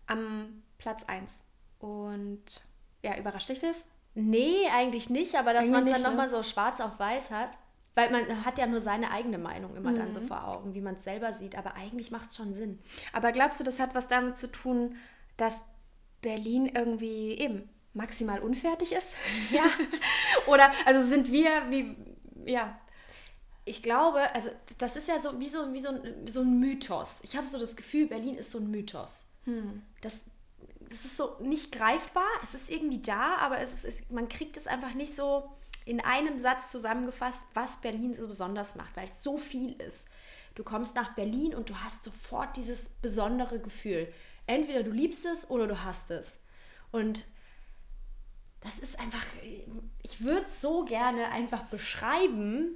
[0.08, 1.44] Am Platz 1.
[1.80, 2.44] Und
[3.04, 3.84] ja, überrascht dich das?
[4.16, 6.08] Nee, eigentlich nicht, aber dass man es dann ne?
[6.10, 7.58] nochmal so schwarz auf weiß hat.
[7.98, 9.96] Weil man hat ja nur seine eigene Meinung immer mhm.
[9.96, 10.28] dann so mhm.
[10.28, 11.58] vor Augen, wie man es selber sieht.
[11.58, 12.78] Aber eigentlich macht es schon Sinn.
[13.12, 14.98] Aber glaubst du, das hat was damit zu tun,
[15.36, 15.64] dass
[16.22, 19.16] Berlin irgendwie eben maximal unfertig ist?
[19.50, 19.64] Ja.
[20.46, 21.96] Oder also sind wir wie,
[22.46, 22.80] ja.
[23.66, 27.18] Ich glaube, also das ist ja so wie so, wie so, ein, so ein Mythos.
[27.24, 29.26] Ich habe so das Gefühl, Berlin ist so ein Mythos.
[29.46, 29.82] Hm.
[30.02, 30.24] Das,
[30.88, 32.30] das ist so nicht greifbar.
[32.44, 35.50] Es ist irgendwie da, aber es ist, es, man kriegt es einfach nicht so
[35.88, 40.06] in einem Satz zusammengefasst, was Berlin so besonders macht, weil es so viel ist.
[40.54, 44.12] Du kommst nach Berlin und du hast sofort dieses besondere Gefühl.
[44.48, 46.42] Entweder du liebst es oder du hast es.
[46.92, 47.26] Und
[48.60, 49.24] das ist einfach,
[50.04, 52.76] ich würde es so gerne einfach beschreiben,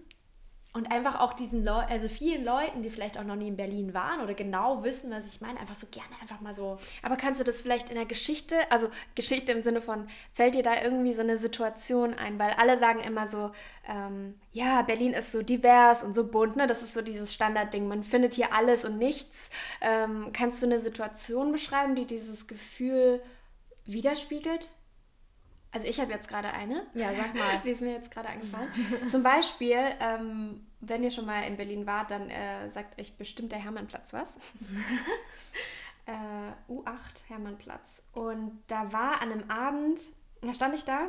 [0.74, 3.94] und einfach auch diesen Leu also vielen Leuten, die vielleicht auch noch nie in Berlin
[3.94, 6.78] waren oder genau wissen, was ich meine, einfach so gerne einfach mal so.
[7.04, 10.64] Aber kannst du das vielleicht in der Geschichte, also Geschichte im Sinne von, fällt dir
[10.64, 12.40] da irgendwie so eine Situation ein?
[12.40, 13.52] Weil alle sagen immer so,
[13.86, 16.68] ähm, ja, Berlin ist so divers und so bunt, ne?
[16.68, 17.90] Das ist so dieses Standardding.
[17.90, 19.50] Man findet hier alles und nichts.
[19.82, 23.22] Ähm, kannst du eine Situation beschreiben, die dieses Gefühl
[23.86, 24.70] widerspiegelt?
[25.72, 26.86] Also ich habe jetzt gerade eine.
[26.94, 27.62] Ja, sag mal.
[27.64, 28.70] Die ist mir jetzt gerade eingefallen.
[29.10, 33.52] Zum Beispiel, ähm, wenn ihr schon mal in Berlin wart, dann äh, sagt euch bestimmt
[33.52, 34.36] der Hermannplatz was.
[36.06, 38.04] äh, U8 Hermannplatz.
[38.12, 40.02] Und da war an einem Abend,
[40.42, 41.08] da stand ich da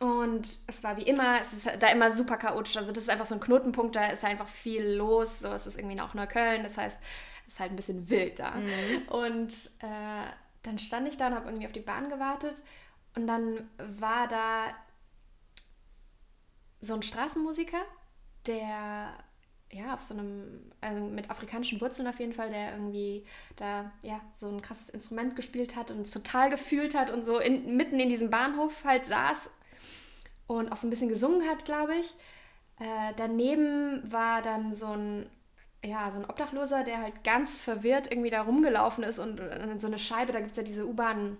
[0.00, 2.76] und es war wie immer, es ist da immer super chaotisch.
[2.76, 5.40] Also das ist einfach so ein Knotenpunkt, da ist einfach viel los.
[5.40, 6.98] So ist es irgendwie auch Neukölln, das heißt,
[7.46, 8.52] es ist halt ein bisschen wild da.
[8.52, 9.08] Mhm.
[9.08, 10.30] Und äh,
[10.62, 12.62] dann stand ich da und habe irgendwie auf die Bahn gewartet
[13.14, 14.74] und dann war da
[16.80, 17.80] so ein Straßenmusiker,
[18.46, 19.12] der
[19.70, 24.20] ja auf so einem, also mit afrikanischen Wurzeln auf jeden Fall, der irgendwie da ja
[24.36, 28.00] so ein krasses Instrument gespielt hat und es total gefühlt hat und so in, mitten
[28.00, 29.50] in diesem Bahnhof halt saß
[30.46, 32.14] und auch so ein bisschen gesungen hat, glaube ich.
[32.80, 35.28] Äh, daneben war dann so ein
[35.84, 39.86] ja, so ein Obdachloser, der halt ganz verwirrt irgendwie da rumgelaufen ist und, und so
[39.86, 41.36] eine Scheibe, da gibt es ja diese U-Bahn,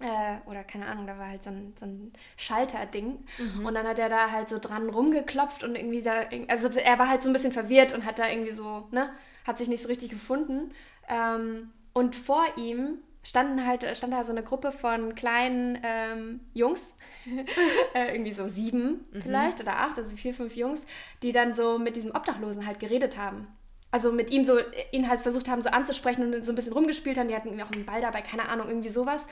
[0.00, 3.24] äh, oder keine Ahnung, da war halt so ein, so ein Schalterding.
[3.38, 3.66] Mhm.
[3.66, 7.08] Und dann hat er da halt so dran rumgeklopft und irgendwie da, also er war
[7.08, 9.10] halt so ein bisschen verwirrt und hat da irgendwie so, ne,
[9.46, 10.72] hat sich nicht so richtig gefunden.
[11.08, 16.94] Ähm, und vor ihm standen halt, stand da so eine Gruppe von kleinen ähm, Jungs,
[17.94, 19.22] äh, irgendwie so sieben mhm.
[19.22, 20.86] vielleicht oder acht, also vier, fünf Jungs,
[21.22, 23.46] die dann so mit diesem Obdachlosen halt geredet haben
[23.90, 24.58] also mit ihm so,
[24.92, 27.28] ihn halt versucht haben, so anzusprechen und so ein bisschen rumgespielt haben.
[27.28, 29.24] Die hatten irgendwie auch einen Ball dabei, keine Ahnung, irgendwie sowas.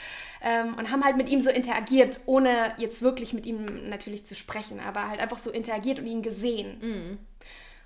[0.43, 4.35] Ähm, und haben halt mit ihm so interagiert, ohne jetzt wirklich mit ihm natürlich zu
[4.35, 6.79] sprechen, aber halt einfach so interagiert und ihn gesehen.
[6.81, 7.19] Mhm.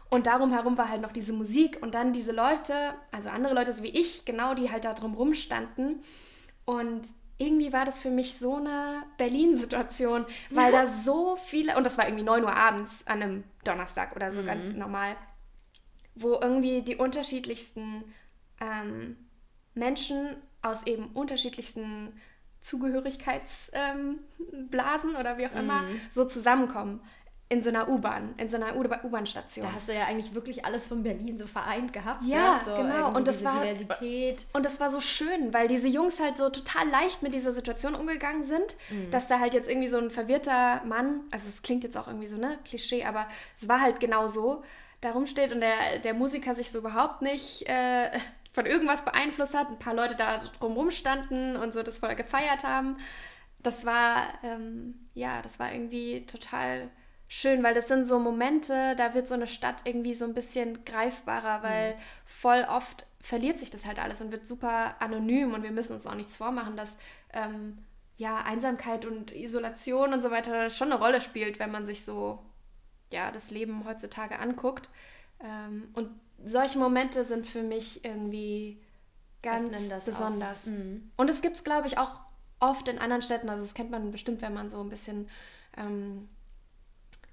[0.08, 2.74] Und darum herum war halt noch diese Musik und dann diese Leute,
[3.12, 6.00] also andere Leute so wie ich, genau, die halt da drum rumstanden.
[6.64, 7.02] Und
[7.38, 12.06] irgendwie war das für mich so eine Berlin-Situation, weil da so viele, und das war
[12.06, 14.46] irgendwie 9 Uhr abends an einem Donnerstag oder so mhm.
[14.46, 15.16] ganz normal
[16.14, 18.04] wo irgendwie die unterschiedlichsten
[18.60, 19.16] ähm,
[19.74, 22.12] Menschen aus eben unterschiedlichsten
[22.60, 26.00] Zugehörigkeitsblasen ähm, oder wie auch immer mm.
[26.10, 27.00] so zusammenkommen
[27.52, 29.66] in so einer U-Bahn, in so einer U-Bahn-Station.
[29.66, 32.24] Da hast du ja eigentlich wirklich alles von Berlin so vereint gehabt.
[32.24, 32.60] Ja, ne?
[32.64, 33.14] so genau.
[33.14, 34.46] Und das war Diversität.
[34.54, 37.94] Und das war so schön, weil diese Jungs halt so total leicht mit dieser Situation
[37.94, 39.10] umgegangen sind, mhm.
[39.10, 42.28] dass da halt jetzt irgendwie so ein verwirrter Mann, also es klingt jetzt auch irgendwie
[42.28, 43.26] so ne Klischee, aber
[43.60, 44.62] es war halt genau so,
[45.02, 48.18] da rumsteht und der, der Musiker sich so überhaupt nicht äh,
[48.52, 52.64] von irgendwas beeinflusst hat, ein paar Leute da drumherum standen und so das voll gefeiert
[52.64, 52.96] haben.
[53.58, 56.88] Das war, ähm, ja, das war irgendwie total
[57.28, 60.84] schön, weil das sind so Momente, da wird so eine Stadt irgendwie so ein bisschen
[60.84, 61.98] greifbarer, weil mhm.
[62.24, 66.06] voll oft verliert sich das halt alles und wird super anonym und wir müssen uns
[66.06, 66.96] auch nichts vormachen, dass
[67.32, 67.78] ähm,
[68.18, 72.38] ja, Einsamkeit und Isolation und so weiter schon eine Rolle spielt, wenn man sich so
[73.12, 74.88] ja, das Leben heutzutage anguckt.
[75.40, 76.10] Ähm, und
[76.44, 78.80] solche Momente sind für mich irgendwie
[79.42, 80.66] ganz besonders.
[80.66, 81.10] Mhm.
[81.16, 82.20] Und es gibt es, glaube ich, auch
[82.60, 83.48] oft in anderen Städten.
[83.48, 85.28] Also das kennt man bestimmt, wenn man so ein bisschen
[85.76, 86.28] ähm,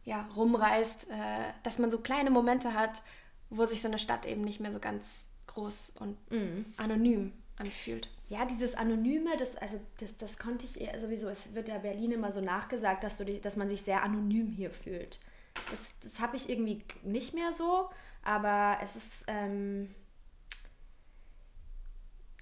[0.06, 3.02] ja, rumreist, äh, dass man so kleine Momente hat,
[3.50, 6.66] wo sich so eine Stadt eben nicht mehr so ganz groß und mhm.
[6.78, 8.10] anonym anfühlt.
[8.30, 12.12] Ja, dieses Anonyme, das, also das, das konnte ich eher sowieso, es wird ja Berlin
[12.12, 15.20] immer so nachgesagt, dass, du dass man sich sehr anonym hier fühlt.
[15.70, 17.90] Das, das habe ich irgendwie nicht mehr so,
[18.24, 19.26] aber es ist.
[19.28, 19.94] Ähm,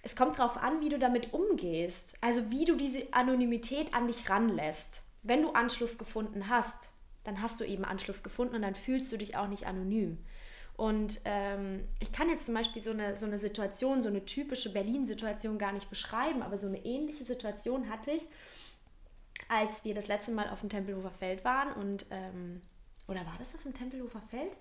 [0.04, 2.18] es kommt darauf an, wie du damit umgehst.
[2.22, 5.04] Also wie du diese Anonymität an dich ranlässt.
[5.22, 6.92] Wenn du Anschluss gefunden hast,
[7.26, 10.18] dann hast du eben Anschluss gefunden und dann fühlst du dich auch nicht anonym.
[10.78, 14.72] Und ähm, ich kann jetzt zum Beispiel so eine, so eine Situation, so eine typische
[14.72, 18.28] Berlin-Situation gar nicht beschreiben, aber so eine ähnliche Situation hatte ich,
[19.50, 22.62] als wir das letzte Mal auf dem Tempelhofer Feld waren und ähm,
[23.08, 24.58] oder war das auf dem Tempelhofer Feld?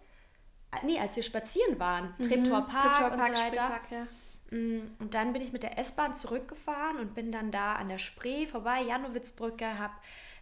[0.70, 2.14] Ah, nee, als wir spazieren waren.
[2.18, 2.22] Mhm.
[2.22, 3.80] Treptower Park, Treptower Park und so weiter.
[3.90, 4.06] ja.
[4.50, 7.98] Mm, und dann bin ich mit der S-Bahn zurückgefahren und bin dann da an der
[7.98, 9.94] Spree vorbei, Janowitzbrücke, habe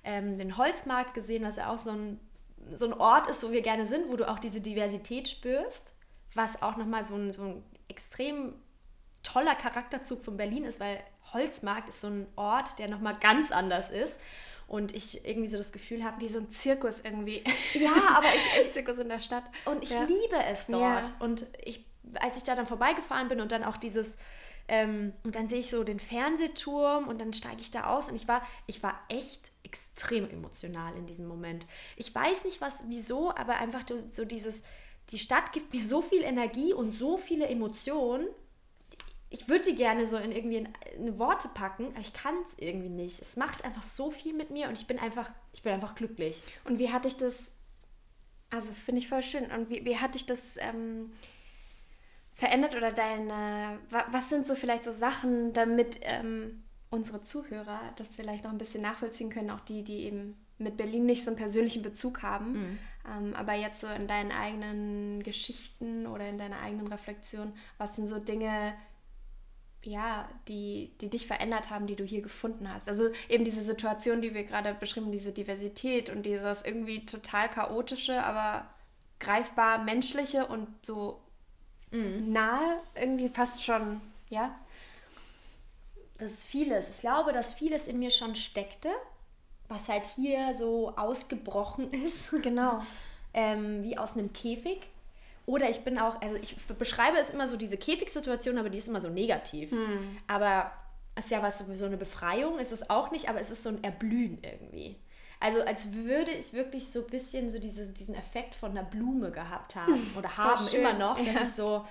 [0.03, 2.21] ähm, den Holzmarkt gesehen, was ja auch so ein,
[2.75, 5.95] so ein Ort ist, wo wir gerne sind, wo du auch diese Diversität spürst,
[6.35, 8.55] was auch nochmal so ein, so ein extrem
[9.23, 13.91] toller Charakterzug von Berlin ist, weil Holzmarkt ist so ein Ort, der nochmal ganz anders
[13.91, 14.21] ist.
[14.67, 16.21] Und ich irgendwie so das Gefühl habe.
[16.21, 17.43] Wie so ein Zirkus irgendwie.
[17.75, 18.67] Ja, aber ich.
[18.67, 19.45] ich Zirkus in der Stadt.
[19.65, 20.05] Und ich ja.
[20.05, 21.09] liebe es dort.
[21.09, 21.15] Ja.
[21.21, 21.85] Und ich,
[22.21, 24.17] als ich da dann vorbeigefahren bin und dann auch dieses.
[24.67, 28.15] Ähm, und dann sehe ich so den Fernsehturm und dann steige ich da aus und
[28.15, 31.67] ich war, ich war echt extrem emotional in diesem Moment.
[31.97, 34.63] Ich weiß nicht was, wieso, aber einfach so dieses,
[35.11, 38.27] die Stadt gibt mir so viel Energie und so viele Emotionen
[39.31, 42.57] ich würde die gerne so in irgendwie in, in Worte packen, aber ich kann es
[42.59, 43.21] irgendwie nicht.
[43.21, 46.43] Es macht einfach so viel mit mir und ich bin einfach, ich bin einfach glücklich.
[46.65, 47.51] Und wie hatte ich das,
[48.51, 51.13] also finde ich voll schön, und wie, wie hatte ich das ähm,
[52.33, 53.79] verändert oder deine,
[54.11, 58.83] was sind so vielleicht so Sachen, damit ähm, unsere Zuhörer das vielleicht noch ein bisschen
[58.83, 62.79] nachvollziehen können, auch die, die eben mit Berlin nicht so einen persönlichen Bezug haben, mhm.
[63.11, 68.07] ähm, aber jetzt so in deinen eigenen Geschichten oder in deiner eigenen Reflexion, was sind
[68.07, 68.75] so Dinge,
[69.87, 72.89] ja, die, die dich verändert haben, die du hier gefunden hast.
[72.89, 78.23] Also eben diese Situation, die wir gerade beschrieben, diese Diversität und dieses irgendwie total chaotische,
[78.23, 78.67] aber
[79.21, 81.21] greifbar menschliche und so
[81.91, 82.33] mhm.
[82.33, 84.55] nahe, irgendwie fast schon, ja.
[86.19, 86.97] Das ist vieles.
[86.97, 88.91] Ich glaube, dass vieles in mir schon steckte,
[89.69, 92.31] was halt hier so ausgebrochen ist.
[92.43, 92.83] Genau.
[93.35, 94.89] ähm, wie aus einem Käfig.
[95.47, 98.89] Oder ich bin auch, also ich beschreibe es immer so, diese Käfigsituation, aber die ist
[98.89, 99.71] immer so negativ.
[99.73, 100.17] Hm.
[100.27, 100.73] Aber
[101.15, 103.69] es ist ja was, so eine Befreiung ist es auch nicht, aber es ist so
[103.69, 104.97] ein Erblühen irgendwie.
[105.41, 109.31] Also als würde ich wirklich so ein bisschen so diese, diesen Effekt von einer Blume
[109.31, 111.19] gehabt haben oder haben immer noch.
[111.19, 111.41] Das ja.
[111.41, 111.85] ist so,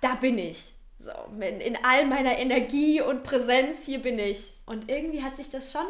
[0.00, 0.72] da bin ich.
[0.98, 4.52] So, in, in all meiner Energie und Präsenz, hier bin ich.
[4.66, 5.86] Und irgendwie hat sich das schon,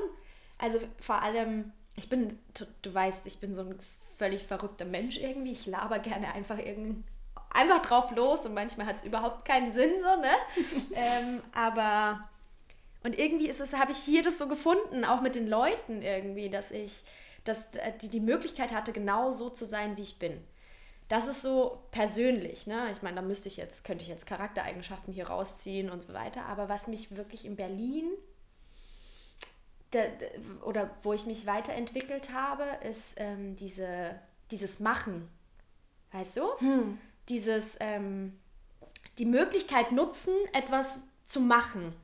[0.58, 3.78] also vor allem, ich bin, du, du weißt, ich bin so ein
[4.22, 5.50] völlig verrückter Mensch irgendwie.
[5.50, 7.02] Ich laber gerne einfach irgendwie
[7.50, 10.32] einfach drauf los und manchmal hat es überhaupt keinen Sinn so, ne?
[10.94, 12.28] ähm, aber
[13.02, 16.48] und irgendwie ist es, habe ich hier das so gefunden, auch mit den Leuten irgendwie,
[16.50, 17.02] dass ich,
[17.42, 20.40] dass äh, die, die Möglichkeit hatte, genau so zu sein, wie ich bin.
[21.08, 22.90] Das ist so persönlich, ne?
[22.92, 26.46] Ich meine, da müsste ich jetzt, könnte ich jetzt Charaktereigenschaften hier rausziehen und so weiter.
[26.46, 28.06] Aber was mich wirklich in Berlin
[30.64, 34.18] oder wo ich mich weiterentwickelt habe, ist ähm, diese,
[34.50, 35.28] dieses Machen.
[36.12, 36.42] Weißt du?
[36.58, 36.98] Hm.
[37.28, 38.38] Dieses, ähm,
[39.18, 41.94] die Möglichkeit nutzen, etwas zu machen.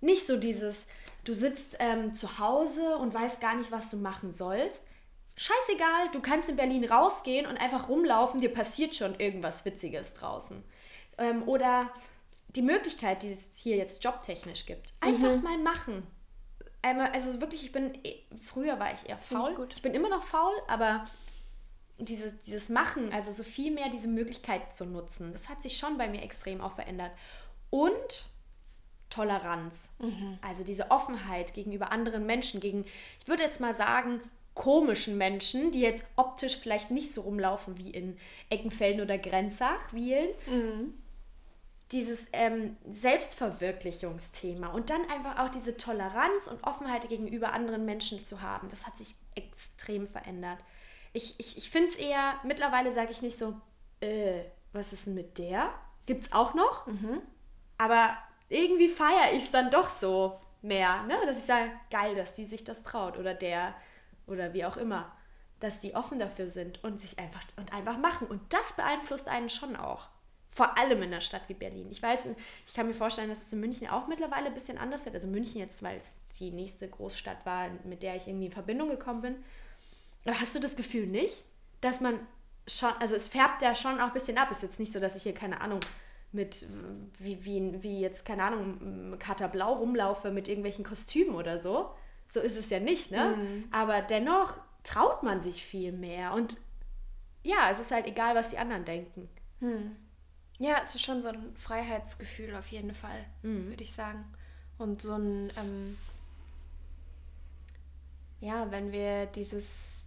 [0.00, 0.86] Nicht so dieses,
[1.24, 4.82] du sitzt ähm, zu Hause und weißt gar nicht, was du machen sollst.
[5.36, 10.62] Scheißegal, du kannst in Berlin rausgehen und einfach rumlaufen, dir passiert schon irgendwas Witziges draußen.
[11.18, 11.90] Ähm, oder
[12.48, 14.94] die Möglichkeit, die es hier jetzt jobtechnisch gibt.
[15.00, 15.42] Einfach mhm.
[15.42, 16.06] mal machen
[16.84, 19.66] einmal, also wirklich, ich bin, eh, früher war ich eher faul.
[19.68, 21.04] Ich, ich, bin immer noch faul, aber
[21.98, 25.98] dieses, dieses Machen, also so viel mehr diese Möglichkeit zu nutzen, das hat sich schon
[25.98, 27.12] bei mir extrem auch verändert.
[27.70, 28.26] Und
[29.10, 30.38] Toleranz, mhm.
[30.42, 32.84] also diese Offenheit gegenüber anderen Menschen, gegen,
[33.20, 34.20] ich würde jetzt mal sagen,
[34.54, 38.16] komischen Menschen, die jetzt optisch vielleicht nicht so rumlaufen wie in
[38.50, 40.28] Eckenfelden oder Grenzach, Wielen.
[40.46, 40.94] Mhm
[41.94, 48.42] dieses ähm, Selbstverwirklichungsthema und dann einfach auch diese Toleranz und Offenheit gegenüber anderen Menschen zu
[48.42, 50.58] haben, das hat sich extrem verändert.
[51.12, 53.54] Ich, ich, ich finde es eher, mittlerweile sage ich nicht so,
[54.00, 54.40] äh,
[54.72, 55.70] was ist denn mit der?
[56.04, 56.86] Gibt es auch noch?
[56.88, 57.22] Mhm.
[57.78, 58.16] Aber
[58.48, 61.16] irgendwie feiere ich es dann doch so mehr, ne?
[61.26, 63.72] dass ich sage, geil, dass die sich das traut oder der
[64.26, 65.12] oder wie auch immer,
[65.60, 68.26] dass die offen dafür sind und sich einfach und einfach machen.
[68.26, 70.08] Und das beeinflusst einen schon auch.
[70.54, 71.88] Vor allem in einer Stadt wie Berlin.
[71.90, 72.28] Ich weiß,
[72.64, 75.16] ich kann mir vorstellen, dass es in München auch mittlerweile ein bisschen anders wird.
[75.16, 78.88] Also München jetzt, weil es die nächste Großstadt war, mit der ich irgendwie in Verbindung
[78.88, 79.34] gekommen bin.
[80.24, 81.44] Aber hast du das Gefühl nicht,
[81.80, 82.20] dass man
[82.68, 84.46] schon, also es färbt ja schon auch ein bisschen ab.
[84.48, 85.80] Es ist jetzt nicht so, dass ich hier, keine Ahnung,
[86.30, 86.68] mit,
[87.18, 91.90] wie, wie, wie jetzt, keine Ahnung, Kater Blau rumlaufe mit irgendwelchen Kostümen oder so.
[92.28, 93.36] So ist es ja nicht, ne?
[93.36, 93.64] Mhm.
[93.72, 96.32] Aber dennoch traut man sich viel mehr.
[96.32, 96.58] Und
[97.42, 99.28] ja, es ist halt egal, was die anderen denken.
[99.58, 99.96] Mhm.
[100.64, 103.68] Ja, es ist schon so ein Freiheitsgefühl auf jeden Fall, mhm.
[103.68, 104.24] würde ich sagen.
[104.78, 105.98] Und so ein, ähm,
[108.40, 110.06] ja, wenn wir dieses,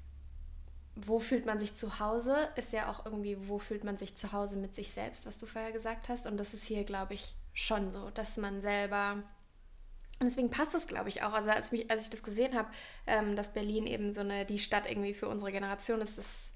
[0.96, 4.32] wo fühlt man sich zu Hause, ist ja auch irgendwie, wo fühlt man sich zu
[4.32, 6.26] Hause mit sich selbst, was du vorher gesagt hast.
[6.26, 9.22] Und das ist hier, glaube ich, schon so, dass man selber.
[10.20, 11.34] Und deswegen passt es, glaube ich, auch.
[11.34, 12.70] Also als, mich, als ich das gesehen habe,
[13.06, 16.52] ähm, dass Berlin eben so eine, die Stadt irgendwie für unsere Generation ist, das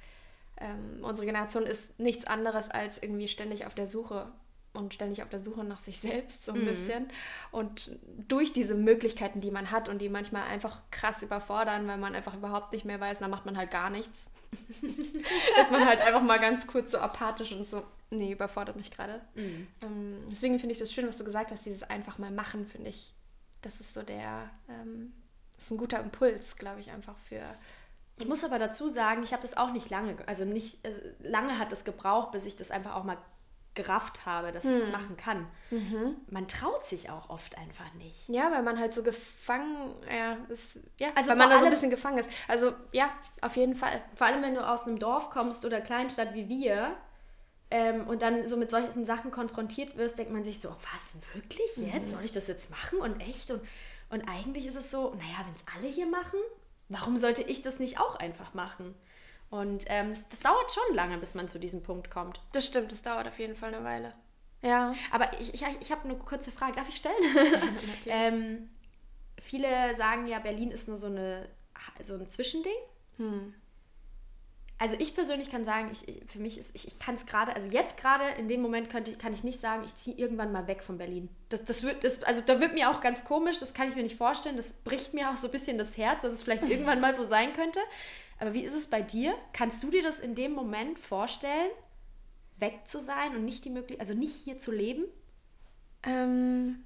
[0.61, 4.31] ähm, unsere Generation ist nichts anderes als irgendwie ständig auf der Suche
[4.73, 6.65] und ständig auf der Suche nach sich selbst so ein mhm.
[6.65, 7.09] bisschen.
[7.51, 12.15] Und durch diese Möglichkeiten, die man hat und die manchmal einfach krass überfordern, weil man
[12.15, 14.29] einfach überhaupt nicht mehr weiß, dann macht man halt gar nichts.
[15.61, 19.21] ist man halt einfach mal ganz kurz so apathisch und so, nee, überfordert mich gerade.
[19.35, 19.67] Mhm.
[19.81, 22.89] Ähm, deswegen finde ich das schön, was du gesagt hast, dieses einfach mal machen, finde
[22.89, 23.13] ich,
[23.61, 25.13] das ist so der, ähm,
[25.57, 27.41] ist ein guter Impuls, glaube ich, einfach für.
[28.21, 31.57] Ich muss aber dazu sagen, ich habe das auch nicht lange, also nicht also lange
[31.57, 33.17] hat es gebraucht, bis ich das einfach auch mal
[33.73, 34.71] gerafft habe, dass hm.
[34.71, 35.47] ich es machen kann.
[35.69, 36.17] Mhm.
[36.29, 38.27] Man traut sich auch oft einfach nicht.
[38.27, 40.79] Ja, weil man halt so gefangen ja, ist.
[40.99, 42.29] Ja, also weil man da so ein bisschen gefangen ist.
[42.47, 44.01] Also ja, auf jeden Fall.
[44.15, 46.97] Vor allem, wenn du aus einem Dorf kommst oder Kleinstadt wie wir
[47.69, 51.77] ähm, und dann so mit solchen Sachen konfrontiert wirst, denkt man sich so, was, wirklich
[51.77, 52.07] jetzt?
[52.07, 52.11] Mhm.
[52.11, 53.51] Soll ich das jetzt machen und echt?
[53.51, 53.61] Und,
[54.09, 56.39] und eigentlich ist es so, naja, wenn es alle hier machen,
[56.91, 58.95] warum sollte ich das nicht auch einfach machen?
[59.49, 62.41] Und ähm, das, das, dauert schon lange, bis man zu diesem Punkt kommt.
[62.53, 64.13] Das stimmt, das dauert auf jeden Fall eine Weile.
[64.61, 64.93] Ja.
[65.11, 67.15] Aber ich, ich, ich habe eine kurze Frage, darf ich stellen?
[68.05, 68.69] Ja, ähm,
[69.41, 71.49] viele sagen ja, Berlin ist nur so, eine,
[72.01, 72.71] so ein Zwischending.
[73.17, 73.53] Hm.
[74.81, 77.69] Also ich persönlich kann sagen, ich, für mich ist, ich, ich kann es gerade, also
[77.69, 80.81] jetzt gerade in dem Moment könnte, kann ich nicht sagen, ich ziehe irgendwann mal weg
[80.81, 81.29] von Berlin.
[81.49, 84.01] Das, das wird, das, also da wird mir auch ganz komisch, das kann ich mir
[84.01, 86.99] nicht vorstellen, das bricht mir auch so ein bisschen das Herz, dass es vielleicht irgendwann
[86.99, 87.79] mal so sein könnte.
[88.39, 89.35] Aber wie ist es bei dir?
[89.53, 91.69] Kannst du dir das in dem Moment vorstellen,
[92.57, 95.03] weg zu sein und nicht die Möglichkeit, also nicht hier zu leben?
[96.01, 96.83] Ähm,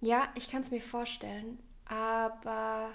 [0.00, 2.90] ja, ich kann es mir vorstellen, aber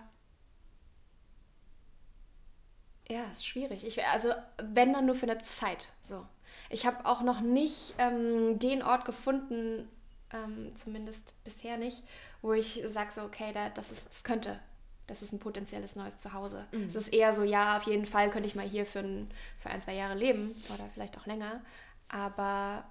[3.13, 3.85] ja, ist schwierig.
[3.85, 5.87] Ich, also wenn dann nur für eine Zeit.
[6.03, 6.25] So.
[6.69, 9.87] Ich habe auch noch nicht ähm, den Ort gefunden,
[10.33, 12.03] ähm, zumindest bisher nicht,
[12.41, 14.59] wo ich sage so, okay, da, das, ist, das könnte
[15.07, 16.65] das ist ein potenzielles neues Zuhause.
[16.71, 16.85] Mhm.
[16.85, 19.69] Es ist eher so, ja, auf jeden Fall könnte ich mal hier für ein, für
[19.69, 21.61] ein, zwei Jahre leben oder vielleicht auch länger.
[22.07, 22.85] Aber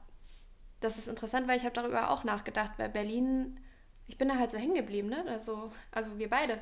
[0.80, 3.58] das ist interessant, weil ich habe darüber auch nachgedacht, weil Berlin,
[4.12, 5.24] ich bin da halt so hängen geblieben, ne?
[5.26, 6.58] Also, also wir beide.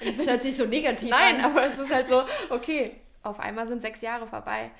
[0.16, 1.42] Das hört sich so negativ Nein, an.
[1.42, 4.70] Nein, aber es ist halt so, okay, auf einmal sind sechs Jahre vorbei.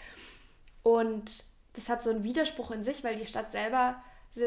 [0.82, 1.44] Und
[1.74, 4.02] das hat so einen Widerspruch in sich, weil die Stadt selber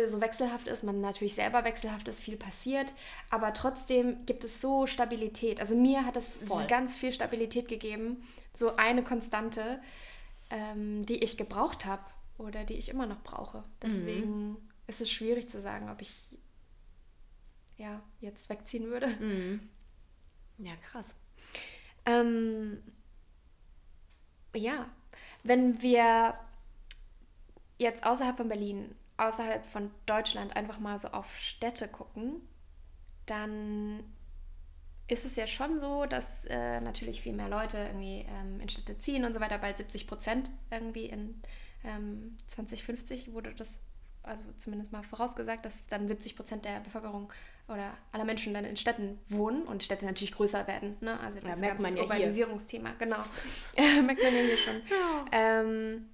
[0.08, 2.94] so wechselhaft ist, man natürlich selber wechselhaft ist, viel passiert,
[3.30, 5.60] aber trotzdem gibt es so Stabilität.
[5.60, 9.82] Also mir hat es ganz viel Stabilität gegeben, so eine Konstante,
[10.50, 12.04] ähm, die ich gebraucht habe
[12.38, 13.66] oder die ich immer noch brauche.
[13.82, 14.58] Deswegen mhm.
[14.88, 16.40] ist es schwierig zu sagen, ob ich
[17.82, 19.08] ja jetzt wegziehen würde.
[19.08, 19.70] Mhm.
[20.58, 21.16] Ja, krass.
[22.06, 22.82] Ähm,
[24.56, 24.90] ja,
[25.44, 26.36] wenn wir
[27.78, 32.42] jetzt außerhalb von Berlin außerhalb von Deutschland einfach mal so auf Städte gucken,
[33.26, 34.04] dann
[35.08, 38.98] ist es ja schon so, dass äh, natürlich viel mehr Leute irgendwie ähm, in Städte
[38.98, 39.58] ziehen und so weiter.
[39.58, 41.42] Bald 70 Prozent irgendwie in
[41.84, 43.80] ähm, 2050 wurde das,
[44.24, 47.32] also zumindest mal vorausgesagt, dass dann 70 Prozent der Bevölkerung
[47.72, 50.98] oder aller Menschen dann in Städten wohnen und Städte natürlich größer werden.
[51.02, 51.20] Ne?
[51.20, 53.18] Also das ja, merkt man ja Urbanisierungsthema, genau.
[54.04, 54.82] merkt man ja hier schon.
[54.90, 55.26] Ja.
[55.32, 56.10] Ähm,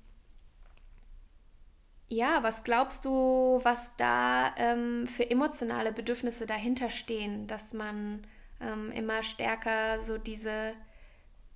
[2.09, 8.25] ja, was glaubst du, was da ähm, für emotionale Bedürfnisse dahinter stehen, dass man
[8.61, 10.73] ähm, immer stärker so diese,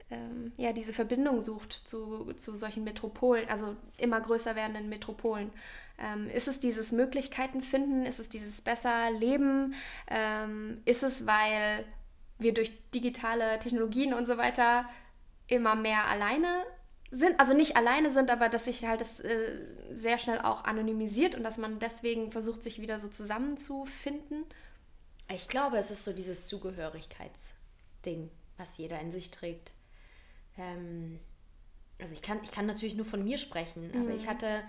[0.10, 5.52] ähm, ja, diese Verbindung sucht zu, zu solchen Metropolen, also immer größer werdenden Metropolen?
[6.02, 8.06] Ähm, ist es dieses Möglichkeiten finden?
[8.06, 9.76] Ist es dieses besser Leben?
[10.08, 11.86] Ähm, ist es, weil
[12.40, 14.90] wir durch digitale Technologien und so weiter
[15.48, 16.48] immer mehr alleine
[17.12, 19.60] sind, also nicht alleine sind, aber dass sich halt das äh,
[19.92, 24.46] sehr schnell auch anonymisiert und dass man deswegen versucht, sich wieder so zusammenzufinden.
[25.30, 29.74] Ich glaube, es ist so dieses Zugehörigkeitsding, was jeder in sich trägt.
[30.58, 31.20] Ähm,
[32.00, 34.02] also ich kann, ich kann natürlich nur von mir sprechen, mhm.
[34.02, 34.64] aber ich hatte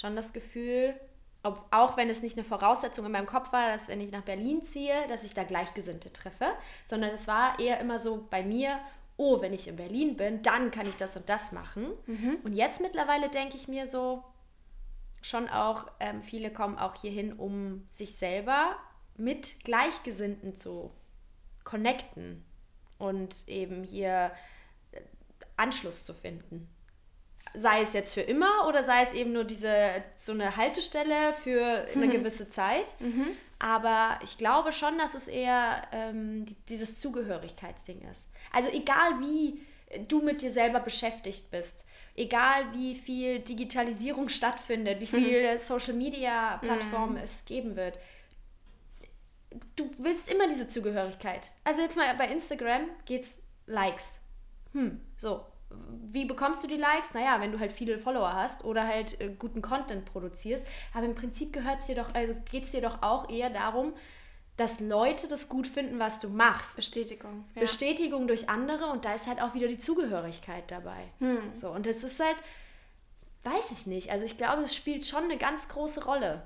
[0.00, 0.94] schon das Gefühl,
[1.42, 4.22] ob, auch wenn es nicht eine Voraussetzung in meinem Kopf war, dass wenn ich nach
[4.22, 6.46] Berlin ziehe, dass ich da Gleichgesinnte treffe,
[6.86, 8.78] sondern es war eher immer so bei mir,
[9.16, 11.88] oh, wenn ich in Berlin bin, dann kann ich das und das machen.
[12.06, 12.38] Mhm.
[12.42, 14.24] Und jetzt mittlerweile denke ich mir so,
[15.22, 18.76] schon auch, ähm, viele kommen auch hierhin, um sich selber
[19.16, 20.90] mit Gleichgesinnten zu
[21.64, 22.44] connecten
[22.98, 24.32] und eben hier
[24.92, 25.00] äh,
[25.56, 26.68] Anschluss zu finden.
[27.54, 31.86] Sei es jetzt für immer oder sei es eben nur diese so eine Haltestelle für
[31.94, 32.10] eine mhm.
[32.10, 32.94] gewisse Zeit.
[33.00, 33.28] Mhm.
[33.58, 38.28] Aber ich glaube schon, dass es eher ähm, dieses Zugehörigkeitsding ist.
[38.52, 39.60] Also egal wie
[40.08, 41.84] du mit dir selber beschäftigt bist,
[42.16, 45.58] egal wie viel Digitalisierung stattfindet, wie viel mhm.
[45.58, 47.24] Social-Media-Plattformen mhm.
[47.24, 47.98] es geben wird,
[49.76, 51.50] du willst immer diese Zugehörigkeit.
[51.64, 54.20] Also jetzt mal bei Instagram geht's Likes.
[54.72, 55.44] Hm, so.
[56.12, 57.14] Wie bekommst du die Likes?
[57.14, 60.66] Naja, wenn du halt viele Follower hast oder halt äh, guten Content produzierst.
[60.94, 63.92] Aber im Prinzip gehört es dir doch, also geht es dir doch auch eher darum,
[64.60, 66.76] dass Leute das gut finden, was du machst.
[66.76, 67.44] Bestätigung.
[67.54, 67.62] Ja.
[67.62, 71.08] Bestätigung durch andere und da ist halt auch wieder die Zugehörigkeit dabei.
[71.18, 71.38] Hm.
[71.56, 72.36] So, und es ist halt,
[73.42, 76.42] weiß ich nicht, also ich glaube, es spielt schon eine ganz große Rolle,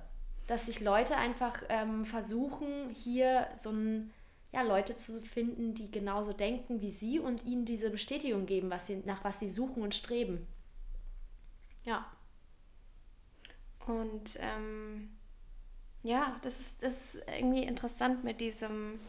[0.46, 4.12] dass sich Leute einfach ähm, versuchen, hier so ein,
[4.54, 8.86] ja, Leute zu finden, die genauso denken wie sie und ihnen diese Bestätigung geben, was
[8.86, 10.46] sie, nach was sie suchen und streben.
[11.84, 12.06] Ja.
[13.86, 15.10] Und ähm,
[16.04, 19.00] ja, das ist, das ist irgendwie interessant mit diesem,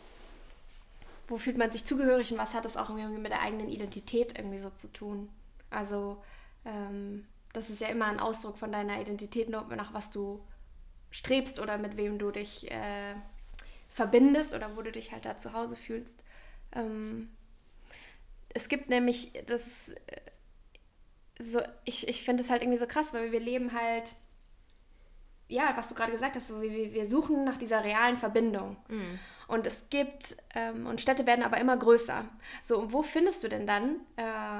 [1.27, 4.35] wo fühlt man sich zugehörig und was hat das auch irgendwie mit der eigenen Identität
[4.37, 5.29] irgendwie so zu tun.
[5.69, 6.23] Also
[6.65, 10.43] ähm, das ist ja immer ein Ausdruck von deiner Identität, nach was du
[11.11, 13.13] strebst oder mit wem du dich äh,
[13.95, 16.21] verbindest oder wo du dich halt da zu Hause fühlst.
[16.73, 17.29] Ähm,
[18.53, 20.21] es gibt nämlich, das ist, äh,
[21.39, 24.11] so, ich, ich finde es halt irgendwie so krass, weil wir leben halt,
[25.47, 28.75] ja, was du gerade gesagt hast, so, wir, wir suchen nach dieser realen Verbindung.
[28.89, 29.17] Mhm.
[29.47, 32.25] Und es gibt, ähm, und Städte werden aber immer größer.
[32.63, 34.59] So, und wo findest du denn dann, äh,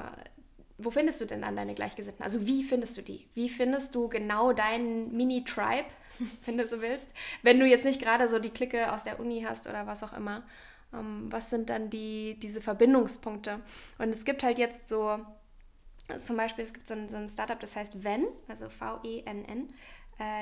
[0.78, 2.24] wo findest du denn dann deine Gleichgesinnten?
[2.24, 3.26] Also wie findest du die?
[3.34, 5.88] Wie findest du genau deinen Mini-Tribe?
[6.46, 7.06] wenn du so willst.
[7.42, 10.12] Wenn du jetzt nicht gerade so die Clique aus der Uni hast oder was auch
[10.12, 10.44] immer.
[10.92, 13.60] Ähm, was sind dann die, diese Verbindungspunkte?
[13.98, 15.18] Und es gibt halt jetzt so,
[16.18, 19.68] zum Beispiel, es gibt so ein, so ein Startup, das heißt VEN, also V-E-N-N.
[19.68, 19.72] Äh,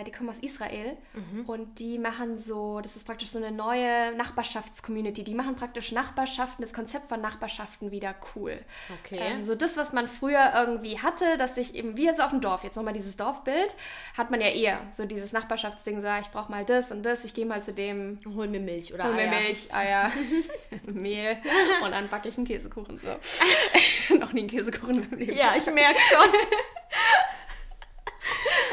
[0.07, 1.47] die kommen aus Israel mhm.
[1.47, 5.25] und die machen so, das ist praktisch so eine neue Nachbarschaftscommunity.
[5.25, 8.59] Die machen praktisch Nachbarschaften, das Konzept von Nachbarschaften wieder cool.
[9.03, 9.19] Okay.
[9.21, 12.41] Ähm, so das, was man früher irgendwie hatte, dass sich eben, wie jetzt auf dem
[12.41, 13.75] Dorf, jetzt nochmal dieses Dorfbild,
[14.17, 17.25] hat man ja eher so dieses Nachbarschaftsding, so, ah, ich brauche mal das und das,
[17.25, 18.19] ich gehe mal zu dem.
[18.37, 20.11] Hol mir Milch oder Hol mir Milch, Eier,
[20.85, 21.37] Mehl
[21.83, 22.99] und dann backe ich einen Käsekuchen.
[22.99, 23.09] So.
[24.19, 25.37] Noch nie einen Käsekuchen Leben.
[25.37, 26.29] Ja, ich merke schon.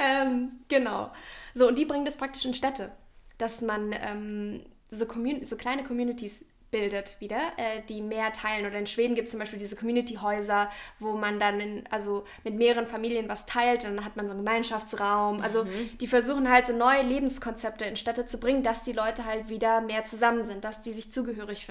[0.01, 1.11] Ähm, genau.
[1.53, 2.91] So, und die bringen das praktisch in Städte,
[3.37, 5.05] dass man ähm, so,
[5.45, 8.65] so kleine Communities bildet wieder, äh, die mehr teilen.
[8.65, 12.55] Oder in Schweden gibt es zum Beispiel diese Community-Häuser, wo man dann in, also mit
[12.55, 15.41] mehreren Familien was teilt und dann hat man so einen Gemeinschaftsraum.
[15.41, 15.97] Also mhm.
[15.99, 19.81] die versuchen halt so neue Lebenskonzepte in Städte zu bringen, dass die Leute halt wieder
[19.81, 21.67] mehr zusammen sind, dass die sich zugehörig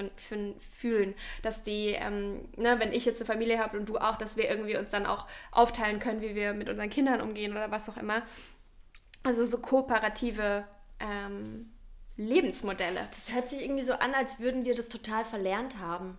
[0.77, 4.37] fühlen, dass die, ähm, ne, wenn ich jetzt eine Familie habe und du auch, dass
[4.37, 7.89] wir irgendwie uns dann auch aufteilen können, wie wir mit unseren Kindern umgehen oder was
[7.89, 8.23] auch immer.
[9.23, 10.65] Also so kooperative
[11.01, 11.70] ähm,
[12.21, 13.09] Lebensmodelle.
[13.11, 16.19] Das hört sich irgendwie so an, als würden wir das total verlernt haben.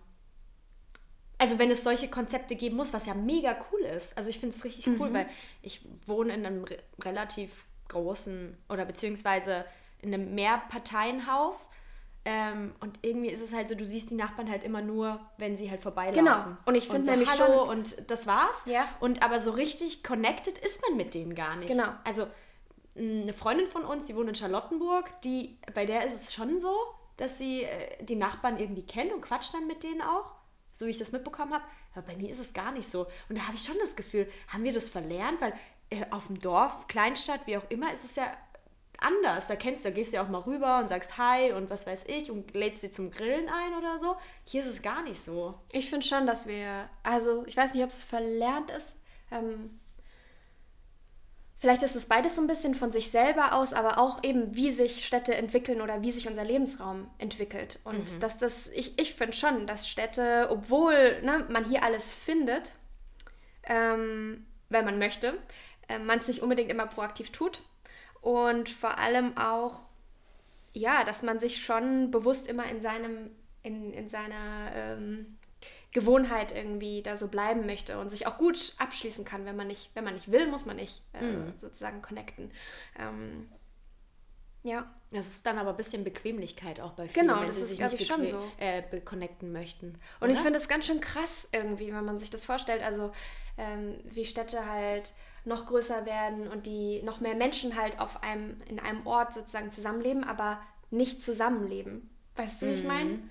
[1.38, 4.16] Also wenn es solche Konzepte geben muss, was ja mega cool ist.
[4.16, 5.14] Also ich finde es richtig cool, mhm.
[5.14, 5.28] weil
[5.60, 9.64] ich wohne in einem re relativ großen oder beziehungsweise
[10.00, 11.68] in einem Mehrparteienhaus.
[12.24, 15.56] Ähm, und irgendwie ist es halt so, du siehst die Nachbarn halt immer nur, wenn
[15.56, 16.24] sie halt vorbeilaufen.
[16.24, 16.56] Genau.
[16.64, 18.62] Und ich finde so, nämlich Hallo schon und das war's.
[18.66, 18.88] Ja.
[19.00, 21.68] Und aber so richtig connected ist man mit denen gar nicht.
[21.68, 21.88] Genau.
[22.04, 22.28] Also
[22.96, 26.74] eine Freundin von uns, die wohnt in Charlottenburg, die, bei der ist es schon so,
[27.16, 30.32] dass sie äh, die Nachbarn irgendwie kennt und quatscht dann mit denen auch,
[30.72, 31.64] so wie ich das mitbekommen habe.
[31.94, 33.06] Aber bei mir ist es gar nicht so.
[33.28, 35.40] Und da habe ich schon das Gefühl, haben wir das verlernt?
[35.40, 35.54] Weil
[35.90, 38.26] äh, auf dem Dorf, Kleinstadt, wie auch immer, ist es ja
[38.98, 39.48] anders.
[39.48, 41.86] Da kennst du, da gehst du ja auch mal rüber und sagst Hi und was
[41.86, 44.16] weiß ich und lädst sie zum Grillen ein oder so.
[44.44, 45.54] Hier ist es gar nicht so.
[45.72, 48.96] Ich finde schon, dass wir, also ich weiß nicht, ob es verlernt ist.
[49.30, 49.80] Ähm,
[51.62, 54.72] Vielleicht ist es beides so ein bisschen von sich selber aus, aber auch eben, wie
[54.72, 57.78] sich Städte entwickeln oder wie sich unser Lebensraum entwickelt.
[57.84, 58.18] Und mhm.
[58.18, 62.72] dass das, ich, ich finde schon, dass Städte, obwohl ne, man hier alles findet,
[63.62, 65.38] ähm, wenn man möchte,
[65.88, 67.62] äh, man es nicht unbedingt immer proaktiv tut.
[68.20, 69.84] Und vor allem auch,
[70.72, 73.30] ja, dass man sich schon bewusst immer in seinem,
[73.62, 75.38] in, in seiner ähm,
[75.92, 79.90] Gewohnheit irgendwie da so bleiben möchte und sich auch gut abschließen kann, wenn man nicht,
[79.94, 81.54] wenn man nicht will, muss man nicht äh, mm.
[81.58, 82.50] sozusagen connecten.
[82.98, 83.48] Ähm,
[84.62, 84.90] ja.
[85.10, 87.68] Das ist dann aber ein bisschen Bequemlichkeit auch bei vielen, genau, wenn das sie ist,
[87.68, 88.42] sich nicht schon so.
[88.58, 89.98] Äh, connecten möchten.
[90.20, 90.30] Und oder?
[90.30, 92.82] ich finde es ganz schön krass irgendwie, wenn man sich das vorstellt.
[92.82, 93.12] Also
[93.58, 95.12] ähm, wie Städte halt
[95.44, 99.70] noch größer werden und die noch mehr Menschen halt auf einem, in einem Ort sozusagen
[99.70, 102.08] zusammenleben, aber nicht zusammenleben.
[102.36, 102.74] Weißt du, wie mm.
[102.74, 103.10] ich meine?
[103.10, 103.30] Mhm.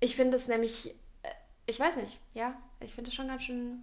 [0.00, 0.94] Ich finde es nämlich
[1.72, 3.82] ich weiß nicht, ja, ich finde es schon ganz schön.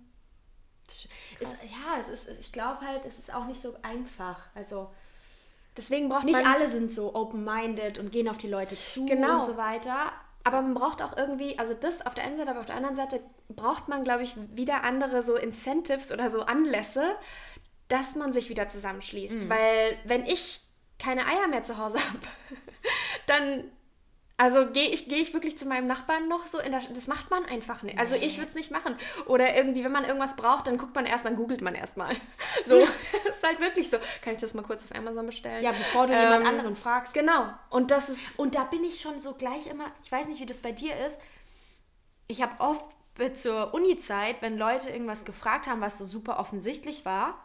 [0.87, 1.07] Ist,
[1.39, 4.39] ja, es ist, ich glaube halt, es ist auch nicht so einfach.
[4.53, 4.91] Also
[5.75, 6.43] deswegen braucht nicht man.
[6.43, 9.39] Nicht alle sind so open-minded und gehen auf die Leute zu genau.
[9.39, 10.11] und so weiter.
[10.43, 12.95] Aber man braucht auch irgendwie, also das auf der einen Seite, aber auf der anderen
[12.95, 17.15] Seite braucht man, glaube ich, wieder andere so Incentives oder so Anlässe,
[17.87, 19.45] dass man sich wieder zusammenschließt.
[19.45, 19.49] Mhm.
[19.49, 20.61] Weil wenn ich
[20.99, 22.19] keine Eier mehr zu Hause habe,
[23.25, 23.63] dann
[24.39, 26.79] also gehe ich, geh ich wirklich zu meinem Nachbarn noch so in der.
[26.93, 27.99] Das macht man einfach nicht.
[27.99, 28.95] Also ich würde es nicht machen.
[29.25, 32.15] Oder irgendwie, wenn man irgendwas braucht, dann guckt man erst, dann googelt man erstmal.
[32.65, 32.77] So,
[33.29, 33.97] ist halt wirklich so.
[34.21, 35.61] Kann ich das mal kurz auf Amazon bestellen?
[35.61, 37.13] Ja, bevor du ähm, jemand anderen fragst.
[37.13, 37.49] Genau.
[37.69, 38.39] Und das ist.
[38.39, 39.91] Und da bin ich schon so gleich immer.
[40.03, 41.19] Ich weiß nicht, wie das bei dir ist.
[42.27, 42.85] Ich habe oft
[43.37, 47.43] zur Uni-Zeit, wenn Leute irgendwas gefragt haben, was so super offensichtlich war,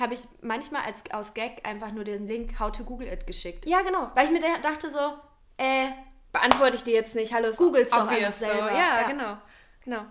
[0.00, 3.66] habe ich manchmal als aus Gag einfach nur den Link How to Google It geschickt.
[3.66, 4.10] Ja, genau.
[4.16, 4.98] Weil ich mir dachte so,
[5.58, 5.90] äh,
[6.34, 7.32] beantworte ich dir jetzt nicht.
[7.32, 8.68] Hallo, Googles doch obvious, einfach selber.
[8.68, 8.76] So.
[8.76, 9.08] Ja, Ja.
[9.08, 9.38] genau.
[9.84, 10.04] Genau.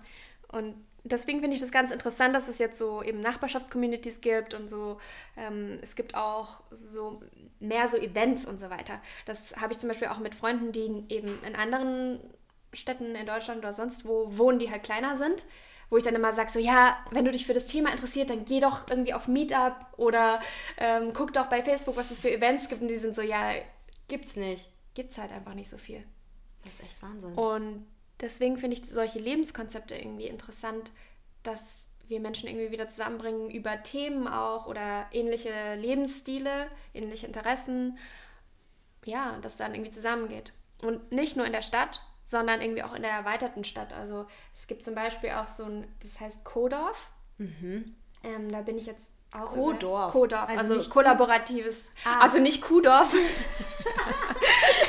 [0.48, 4.70] Und deswegen finde ich das ganz interessant, dass es jetzt so eben Nachbarschaftscommunities gibt und
[4.70, 4.98] so.
[5.38, 7.22] Ähm, es gibt auch so
[7.60, 9.00] mehr so Events und so weiter.
[9.26, 12.20] Das habe ich zum Beispiel auch mit Freunden, die eben in anderen
[12.74, 15.46] Städten in Deutschland oder sonst wo wohnen, die halt kleiner sind.
[15.90, 18.46] Wo ich dann immer sage, so ja, wenn du dich für das Thema interessiert, dann
[18.46, 20.42] geh doch irgendwie auf Meetup oder
[20.78, 22.82] ähm, guck doch bei Facebook, was es für Events gibt.
[22.82, 23.52] Und die sind so, ja,
[24.08, 24.70] Gibt's nicht.
[24.94, 26.04] Gibt's halt einfach nicht so viel.
[26.64, 27.34] Das ist echt Wahnsinn.
[27.34, 27.86] Und
[28.20, 30.92] deswegen finde ich solche Lebenskonzepte irgendwie interessant,
[31.44, 37.98] dass wir Menschen irgendwie wieder zusammenbringen über Themen auch oder ähnliche Lebensstile, ähnliche Interessen.
[39.06, 40.54] Ja, dass dann irgendwie zusammengeht.
[40.82, 43.94] Und nicht nur in der Stadt, sondern irgendwie auch in der erweiterten Stadt.
[43.94, 47.10] Also es gibt zum Beispiel auch so ein, das heißt Kodorf.
[47.40, 49.54] Ähm, da bin ich jetzt auch.
[49.54, 50.14] Kodorf.
[50.14, 51.90] Kodorf, Also also, nicht kollaboratives.
[52.06, 52.22] Ah.
[52.22, 53.14] Also nicht Kuhdorf.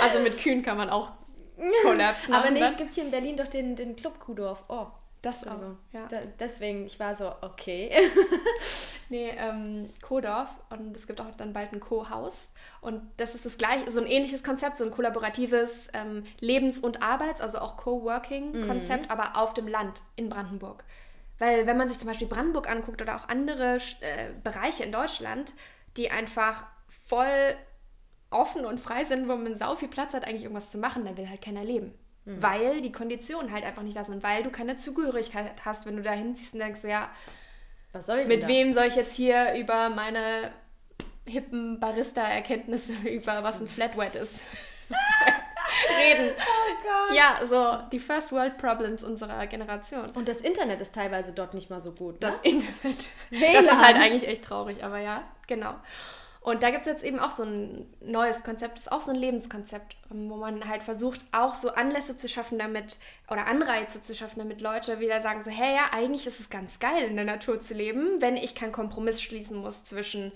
[0.00, 1.12] also mit Kühen kann man auch
[1.82, 2.66] Collapse Aber nee, ne?
[2.66, 4.64] es gibt hier in Berlin doch den, den Club Kuhdorf.
[4.68, 4.86] Oh,
[5.22, 5.58] Das auch,
[5.92, 6.06] ja.
[6.08, 7.90] Da, deswegen, ich war so, okay.
[9.10, 12.50] Nee, ähm, Co-Dorf und es gibt auch dann bald ein Co-Haus.
[12.82, 17.02] Und das ist das gleiche, so ein ähnliches Konzept, so ein kollaboratives ähm, Lebens- und
[17.02, 20.84] Arbeits-, also auch Co-Working-Konzept, aber auf dem Land in Brandenburg.
[21.38, 25.54] Weil wenn man sich zum Beispiel Brandenburg anguckt oder auch andere äh, Bereiche in Deutschland,
[25.96, 26.66] die einfach
[27.06, 27.56] voll
[28.30, 31.16] offen und frei sind, wo man sau viel Platz hat, eigentlich irgendwas zu machen, da
[31.16, 31.94] will halt keiner leben.
[32.30, 36.02] Weil die Konditionen halt einfach nicht da sind, weil du keine Zugehörigkeit hast, wenn du
[36.02, 37.10] da hinziehst und denkst, ja,
[38.26, 38.48] mit da?
[38.48, 40.52] wem soll ich jetzt hier über meine
[41.24, 44.42] hippen Barista-Erkenntnisse über was ein Flat White ist
[45.98, 46.30] reden?
[46.40, 47.16] Oh Gott.
[47.16, 50.10] Ja, so die First World Problems unserer Generation.
[50.10, 52.22] Und das Internet ist teilweise dort nicht mal so gut.
[52.22, 52.50] Das Ne?
[52.50, 53.08] Internet.
[53.30, 53.52] WLAN.
[53.54, 55.74] Das ist halt eigentlich echt traurig, aber ja, genau.
[56.40, 59.10] Und da gibt es jetzt eben auch so ein neues Konzept, das ist auch so
[59.10, 64.02] ein Lebenskonzept, ähm, wo man halt versucht, auch so Anlässe zu schaffen damit, oder Anreize
[64.02, 67.16] zu schaffen, damit Leute wieder sagen so, hey, ja, eigentlich ist es ganz geil, in
[67.16, 70.32] der Natur zu leben, wenn ich keinen Kompromiss schließen muss zwischen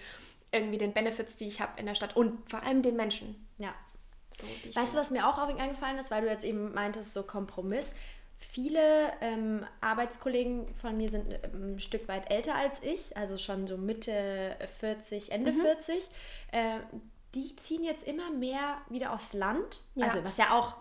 [0.51, 3.49] irgendwie den Benefits, die ich habe in der Stadt und vor allem den Menschen.
[3.59, 3.75] Ja.
[4.31, 7.95] So, Weißt du, was mir auch eingefallen ist, weil du jetzt eben meintest, so Kompromiss.
[8.51, 13.67] Viele ähm, Arbeitskollegen von mir sind ähm, ein Stück weit älter als ich, also schon
[13.67, 16.09] so Mitte 40, Ende 40.
[16.51, 16.79] Äh,
[17.35, 19.81] die ziehen jetzt immer mehr wieder aufs Land.
[19.95, 20.07] Ja.
[20.07, 20.77] Also, was ja auch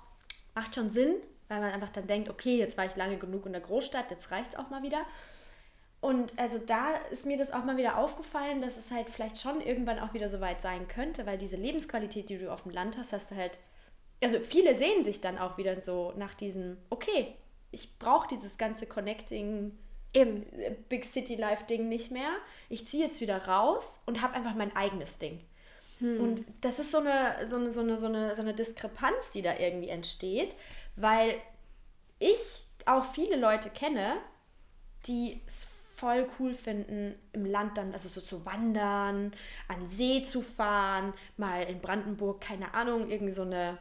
[0.54, 1.16] macht schon Sinn,
[1.48, 4.32] weil man einfach dann denkt, okay, jetzt war ich lange genug in der Großstadt, jetzt
[4.32, 5.06] reicht es auch mal wieder.
[6.02, 9.62] Und also da ist mir das auch mal wieder aufgefallen, dass es halt vielleicht schon
[9.62, 12.98] irgendwann auch wieder so weit sein könnte, weil diese Lebensqualität, die du auf dem Land
[12.98, 13.60] hast, hast du halt.
[14.24, 17.36] Also viele sehen sich dann auch wieder so nach diesem, okay,
[17.72, 19.78] ich brauche dieses ganze Connecting
[20.14, 20.44] Eben.
[20.60, 22.32] äh, Big City Life Ding nicht mehr.
[22.70, 25.42] Ich ziehe jetzt wieder raus und habe einfach mein eigenes Ding.
[26.02, 29.44] Und das ist so eine, so, eine, so, eine, so, eine, so eine Diskrepanz, die
[29.44, 30.56] da irgendwie entsteht,
[30.96, 31.36] weil
[32.18, 34.18] ich auch viele Leute kenne,
[35.06, 39.34] die es voll cool finden, im Land dann, also so zu wandern,
[39.68, 43.78] an See zu fahren, mal in Brandenburg, keine Ahnung, irgendwie so eine,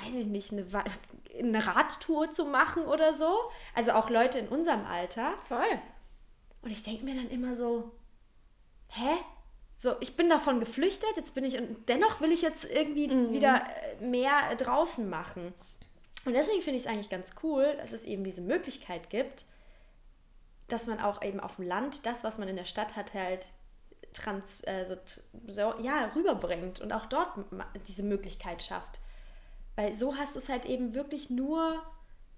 [0.00, 0.66] weiß ich nicht, eine,
[1.38, 3.36] eine Radtour zu machen oder so.
[3.74, 5.34] Also auch Leute in unserem Alter.
[5.48, 5.80] Voll.
[6.62, 7.92] Und ich denke mir dann immer so,
[8.88, 9.16] hä?
[9.76, 13.64] So, ich bin davon geflüchtet, jetzt bin ich und dennoch will ich jetzt irgendwie wieder
[14.00, 15.54] äh, mehr draußen machen.
[16.24, 19.44] Und deswegen finde ich es eigentlich ganz cool, dass es eben diese Möglichkeit gibt,
[20.66, 23.48] dass man auch eben auf dem Land das, was man in der Stadt hat, halt
[24.12, 24.96] trans, äh, so,
[25.46, 27.38] so, ja, rüberbringt und auch dort
[27.86, 29.00] diese Möglichkeit schafft.
[29.78, 31.80] Weil so hast du es halt eben wirklich nur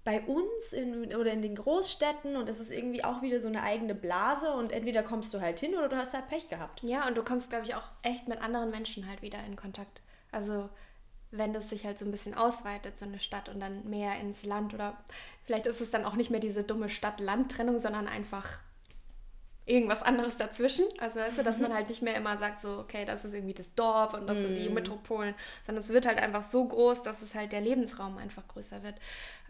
[0.03, 3.63] bei uns in, oder in den Großstädten und es ist irgendwie auch wieder so eine
[3.63, 6.83] eigene Blase und entweder kommst du halt hin oder du hast halt Pech gehabt.
[6.83, 10.03] Ja, und du kommst, glaube ich, auch echt mit anderen Menschen halt wieder in Kontakt.
[10.31, 10.69] Also
[11.31, 14.45] wenn das sich halt so ein bisschen ausweitet, so eine Stadt und dann mehr ins
[14.45, 15.03] Land oder
[15.43, 18.59] vielleicht ist es dann auch nicht mehr diese dumme Stadt-Land-Trennung, sondern einfach
[19.65, 20.85] irgendwas anderes dazwischen.
[20.99, 23.53] Also weißt du, dass man halt nicht mehr immer sagt, so, okay, das ist irgendwie
[23.53, 25.35] das Dorf und das sind die Metropolen,
[25.65, 28.95] sondern es wird halt einfach so groß, dass es halt der Lebensraum einfach größer wird.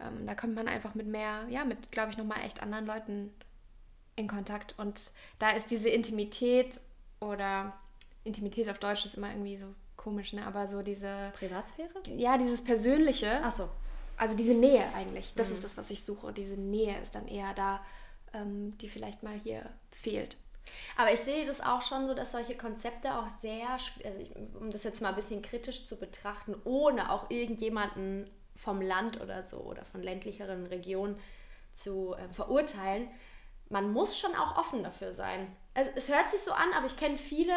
[0.00, 3.32] Ähm, da kommt man einfach mit mehr, ja, mit, glaube ich, nochmal echt anderen Leuten
[4.16, 4.74] in Kontakt.
[4.78, 6.80] Und da ist diese Intimität
[7.20, 7.72] oder
[8.24, 10.46] Intimität auf Deutsch ist immer irgendwie so komisch, ne?
[10.46, 11.88] Aber so diese, Privatsphäre?
[12.16, 13.68] ja, dieses Persönliche, Ach so.
[14.16, 16.32] also diese Nähe eigentlich, das ist das, was ich suche.
[16.32, 17.80] Diese Nähe ist dann eher da,
[18.32, 20.36] ähm, die vielleicht mal hier fehlt.
[20.96, 24.30] Aber ich sehe das auch schon so, dass solche Konzepte auch sehr, also ich,
[24.60, 29.42] um das jetzt mal ein bisschen kritisch zu betrachten, ohne auch irgendjemanden vom Land oder
[29.42, 31.18] so oder von ländlicheren Regionen
[31.74, 33.08] zu äh, verurteilen,
[33.70, 35.54] man muss schon auch offen dafür sein.
[35.74, 37.54] Also, es hört sich so an, aber ich kenne viele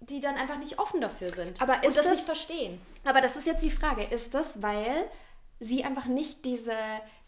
[0.00, 2.78] die dann einfach nicht offen dafür sind Aber und ist das, das- nicht verstehen.
[3.04, 4.04] Aber das ist jetzt die Frage.
[4.04, 5.08] Ist das, weil
[5.60, 6.76] sie einfach nicht diese,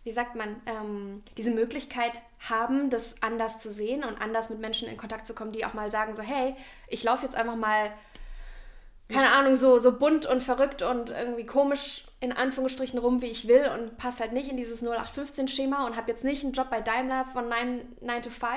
[0.06, 4.86] wie sagt man, ähm, diese Möglichkeit haben, das anders zu sehen und anders mit Menschen
[4.88, 6.54] in Kontakt zu kommen, die auch mal sagen so, hey,
[6.86, 7.90] ich laufe jetzt einfach mal,
[9.12, 13.48] keine Ahnung, so, so bunt und verrückt und irgendwie komisch in Anführungsstrichen rum, wie ich
[13.48, 16.80] will und passe halt nicht in dieses 0815-Schema und habe jetzt nicht einen Job bei
[16.80, 18.48] Daimler von 9, 9 to 5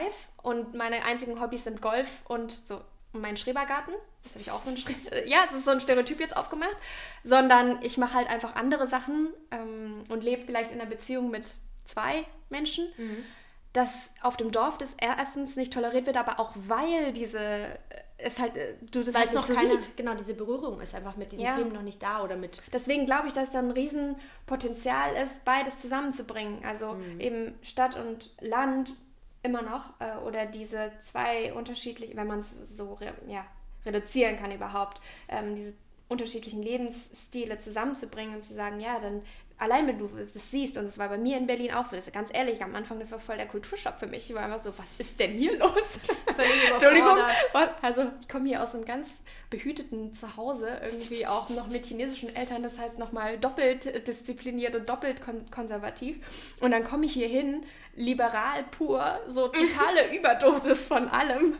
[0.44, 2.80] und meine einzigen Hobbys sind Golf und so
[3.14, 3.94] mein Schrebergarten.
[4.24, 4.78] Jetzt habe ich auch so ein
[5.28, 6.76] Ja, das ist so ein Stereotyp jetzt aufgemacht.
[7.24, 11.56] Sondern ich mache halt einfach andere Sachen ähm, und lebe vielleicht in einer Beziehung mit
[11.86, 12.88] zwei Menschen.
[13.74, 17.78] Dass auf dem Dorf das erstens nicht toleriert wird, aber auch weil diese äh,
[18.18, 19.96] es halt äh, du das Weil halt es noch so keine, siehst.
[19.96, 21.56] genau, diese Berührung ist einfach mit diesen Ja.
[21.56, 25.80] Themen noch nicht da oder mit Deswegen glaube ich, dass da ein Riesenpotenzial ist, beides
[25.82, 26.64] zusammenzubringen.
[26.66, 28.94] Also eben Stadt und Land
[29.44, 33.46] immer noch äh, oder diese zwei unterschiedlichen, wenn man es so re ja,
[33.86, 35.74] reduzieren kann überhaupt, ähm, diese
[36.10, 39.22] unterschiedlichen Lebensstile zusammenzubringen und zu sagen, ja, dann
[39.60, 42.08] allein wenn du das siehst, und das war bei mir in Berlin auch so, das
[42.08, 44.30] ist ganz ehrlich, am Anfang, das war voll der Kulturschock für mich.
[44.30, 46.00] Ich war einfach so, was ist denn hier los?
[46.72, 47.18] Entschuldigung,
[47.82, 52.64] also ich komme hier aus einem ganz behüteten Zuhause, irgendwie auch noch mit chinesischen Eltern,
[52.64, 56.56] das heißt nochmal doppelt diszipliniert und doppelt kon konservativ.
[56.62, 57.64] Und dann komme ich hier hin,
[57.96, 61.56] liberal pur, so totale Überdosis von allem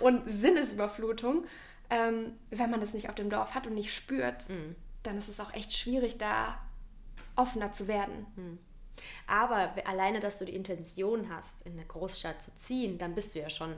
[0.00, 1.44] und Sinnesüberflutung.
[1.90, 4.46] Ähm, wenn man das nicht auf dem Dorf hat und nicht spürt,
[5.02, 6.58] dann ist es auch echt schwierig, da
[7.36, 8.26] offener zu werden.
[9.26, 13.34] Aber we- alleine, dass du die Intention hast, in eine Großstadt zu ziehen, dann bist
[13.34, 13.74] du ja schon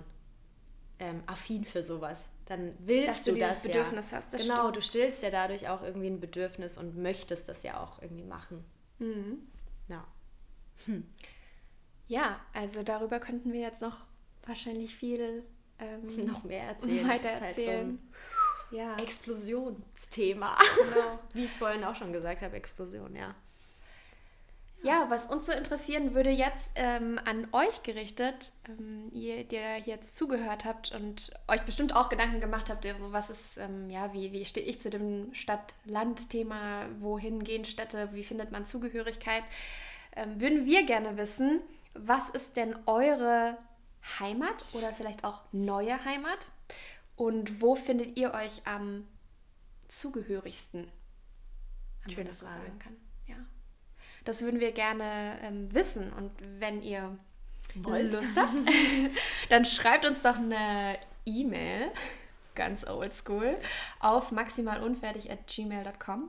[0.99, 2.29] ähm, affin für sowas.
[2.47, 4.19] Dann willst Dass du du, dieses das Bedürfnis ja.
[4.19, 4.77] hast, das genau, stimmt.
[4.77, 8.65] du stillst ja dadurch auch irgendwie ein Bedürfnis und möchtest das ja auch irgendwie machen.
[8.99, 9.39] Mhm.
[9.89, 10.05] Ja.
[12.09, 13.99] Ja, also darüber könnten wir jetzt noch
[14.47, 15.43] wahrscheinlich viel
[15.79, 17.07] ähm, Noch mehr erzählen.
[17.07, 17.89] Das weiter ist halt so erzählen.
[17.89, 20.57] ein ja, Explosionsthema.
[20.77, 21.19] genau.
[21.33, 23.35] Wie ich es vorhin auch schon gesagt habe, Explosion, ja.
[24.83, 30.17] Ja, was uns so interessieren würde jetzt ähm, an euch gerichtet, ähm, ihr, der jetzt
[30.17, 34.33] zugehört habt und euch bestimmt auch Gedanken gemacht habt, so was ist, ähm, ja, wie,
[34.33, 39.43] wie stehe ich zu dem Stadt-Land-Thema, wohin gehen Städte, wie findet man Zugehörigkeit,
[40.15, 41.63] ähm, würden wir gerne wissen,
[41.95, 43.57] was ist denn eure
[44.21, 46.49] Heimat oder vielleicht auch neue Heimat
[47.17, 49.07] und wo findet ihr euch am
[49.89, 50.91] zugehörigsten?
[52.05, 52.55] Wenn Schöne das Frage.
[52.55, 52.97] sagen kann.
[53.27, 53.37] Ja.
[54.25, 56.13] Das würden wir gerne ähm, wissen.
[56.13, 56.31] Und
[56.61, 57.19] wenn ihr
[57.75, 58.13] Wollt.
[58.13, 58.53] Lust habt,
[59.49, 61.91] dann schreibt uns doch eine E-Mail,
[62.55, 63.57] ganz oldschool,
[64.01, 66.29] auf maximalunfertig.gmail.com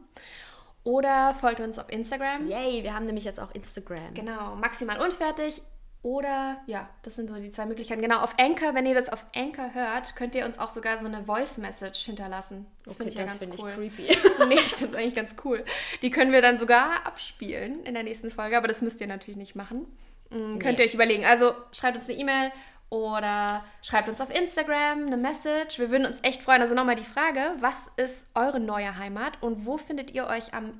[0.84, 2.47] oder folgt uns auf Instagram.
[2.47, 4.13] Yay, wir haben nämlich jetzt auch Instagram.
[4.13, 5.61] Genau, maximal unfertig.
[6.07, 8.01] Oder, ja, das sind so die zwei Möglichkeiten.
[8.01, 11.05] Genau, auf Anchor, wenn ihr das auf Anchor hört, könnt ihr uns auch sogar so
[11.05, 12.65] eine Voice-Message hinterlassen.
[12.85, 13.71] Das finde ich ja ganz finde cool.
[13.71, 14.17] ich creepy.
[14.47, 15.65] nee, ich finde es eigentlich ganz cool.
[16.01, 19.35] Die können wir dann sogar abspielen in der nächsten Folge, aber das müsst ihr natürlich
[19.35, 19.85] nicht machen.
[20.29, 20.83] Mm, Könnt Nee.
[20.83, 21.25] ihr euch überlegen.
[21.25, 22.53] Also schreibt uns eine E-Mail
[22.89, 25.77] oder schreibt uns auf Instagram eine Message.
[25.77, 26.61] Wir würden uns echt freuen.
[26.61, 30.79] Also nochmal die Frage, was ist eure neue Heimat und wo findet ihr euch am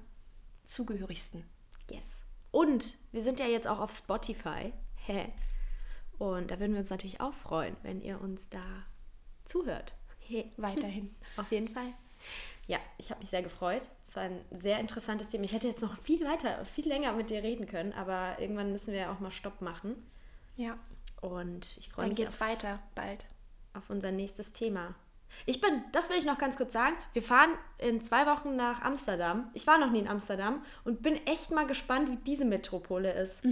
[0.63, 1.43] zugehörigsten?
[1.91, 2.23] Yes.
[2.51, 4.71] Und wir sind ja jetzt auch auf Spotify.
[5.08, 5.32] Hä?
[6.18, 8.62] Und da würden wir uns natürlich auch freuen, wenn ihr uns da
[9.45, 9.95] zuhört.
[10.20, 10.51] Hey.
[10.58, 11.16] Weiterhin.
[11.38, 11.93] Auf jeden Fall.
[12.66, 13.89] Ja, ich habe mich sehr gefreut.
[14.05, 15.45] Es war ein sehr interessantes Thema.
[15.45, 18.91] Ich hätte jetzt noch viel weiter, viel länger mit dir reden können, aber irgendwann müssen
[18.91, 19.95] wir ja auch mal Stopp machen.
[20.58, 20.78] Ja,
[21.22, 23.26] Und ich freue dann mich geht's auf, weiter bald.
[23.74, 24.95] auf unser nächstes Thema.
[25.45, 28.82] Ich bin, das will ich noch ganz kurz sagen, wir fahren in zwei Wochen nach
[28.82, 29.49] Amsterdam.
[29.53, 33.43] Ich war noch nie in Amsterdam und bin echt mal gespannt, wie diese Metropole ist.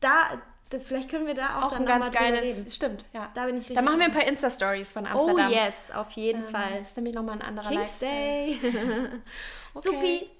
[0.00, 2.70] Da, da, vielleicht können wir da auch, Auch dann ein ganz geiles, reden.
[2.70, 3.30] stimmt, ja.
[3.34, 5.50] Da bin ich richtig Dann machen wir ein paar Insta-Stories von Amsterdam.
[5.50, 6.78] Oh yes, auf jeden Ähm, Fall.
[6.78, 8.10] Das ist nämlich nochmal ein anderer King's Lifestyle.
[8.10, 8.58] Day.
[9.74, 9.88] Okay.
[9.88, 10.30] Supi.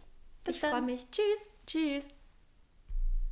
[0.44, 1.06] Bis Ich freue mich.
[1.10, 1.38] Tschüss.
[1.66, 2.04] Tschüss.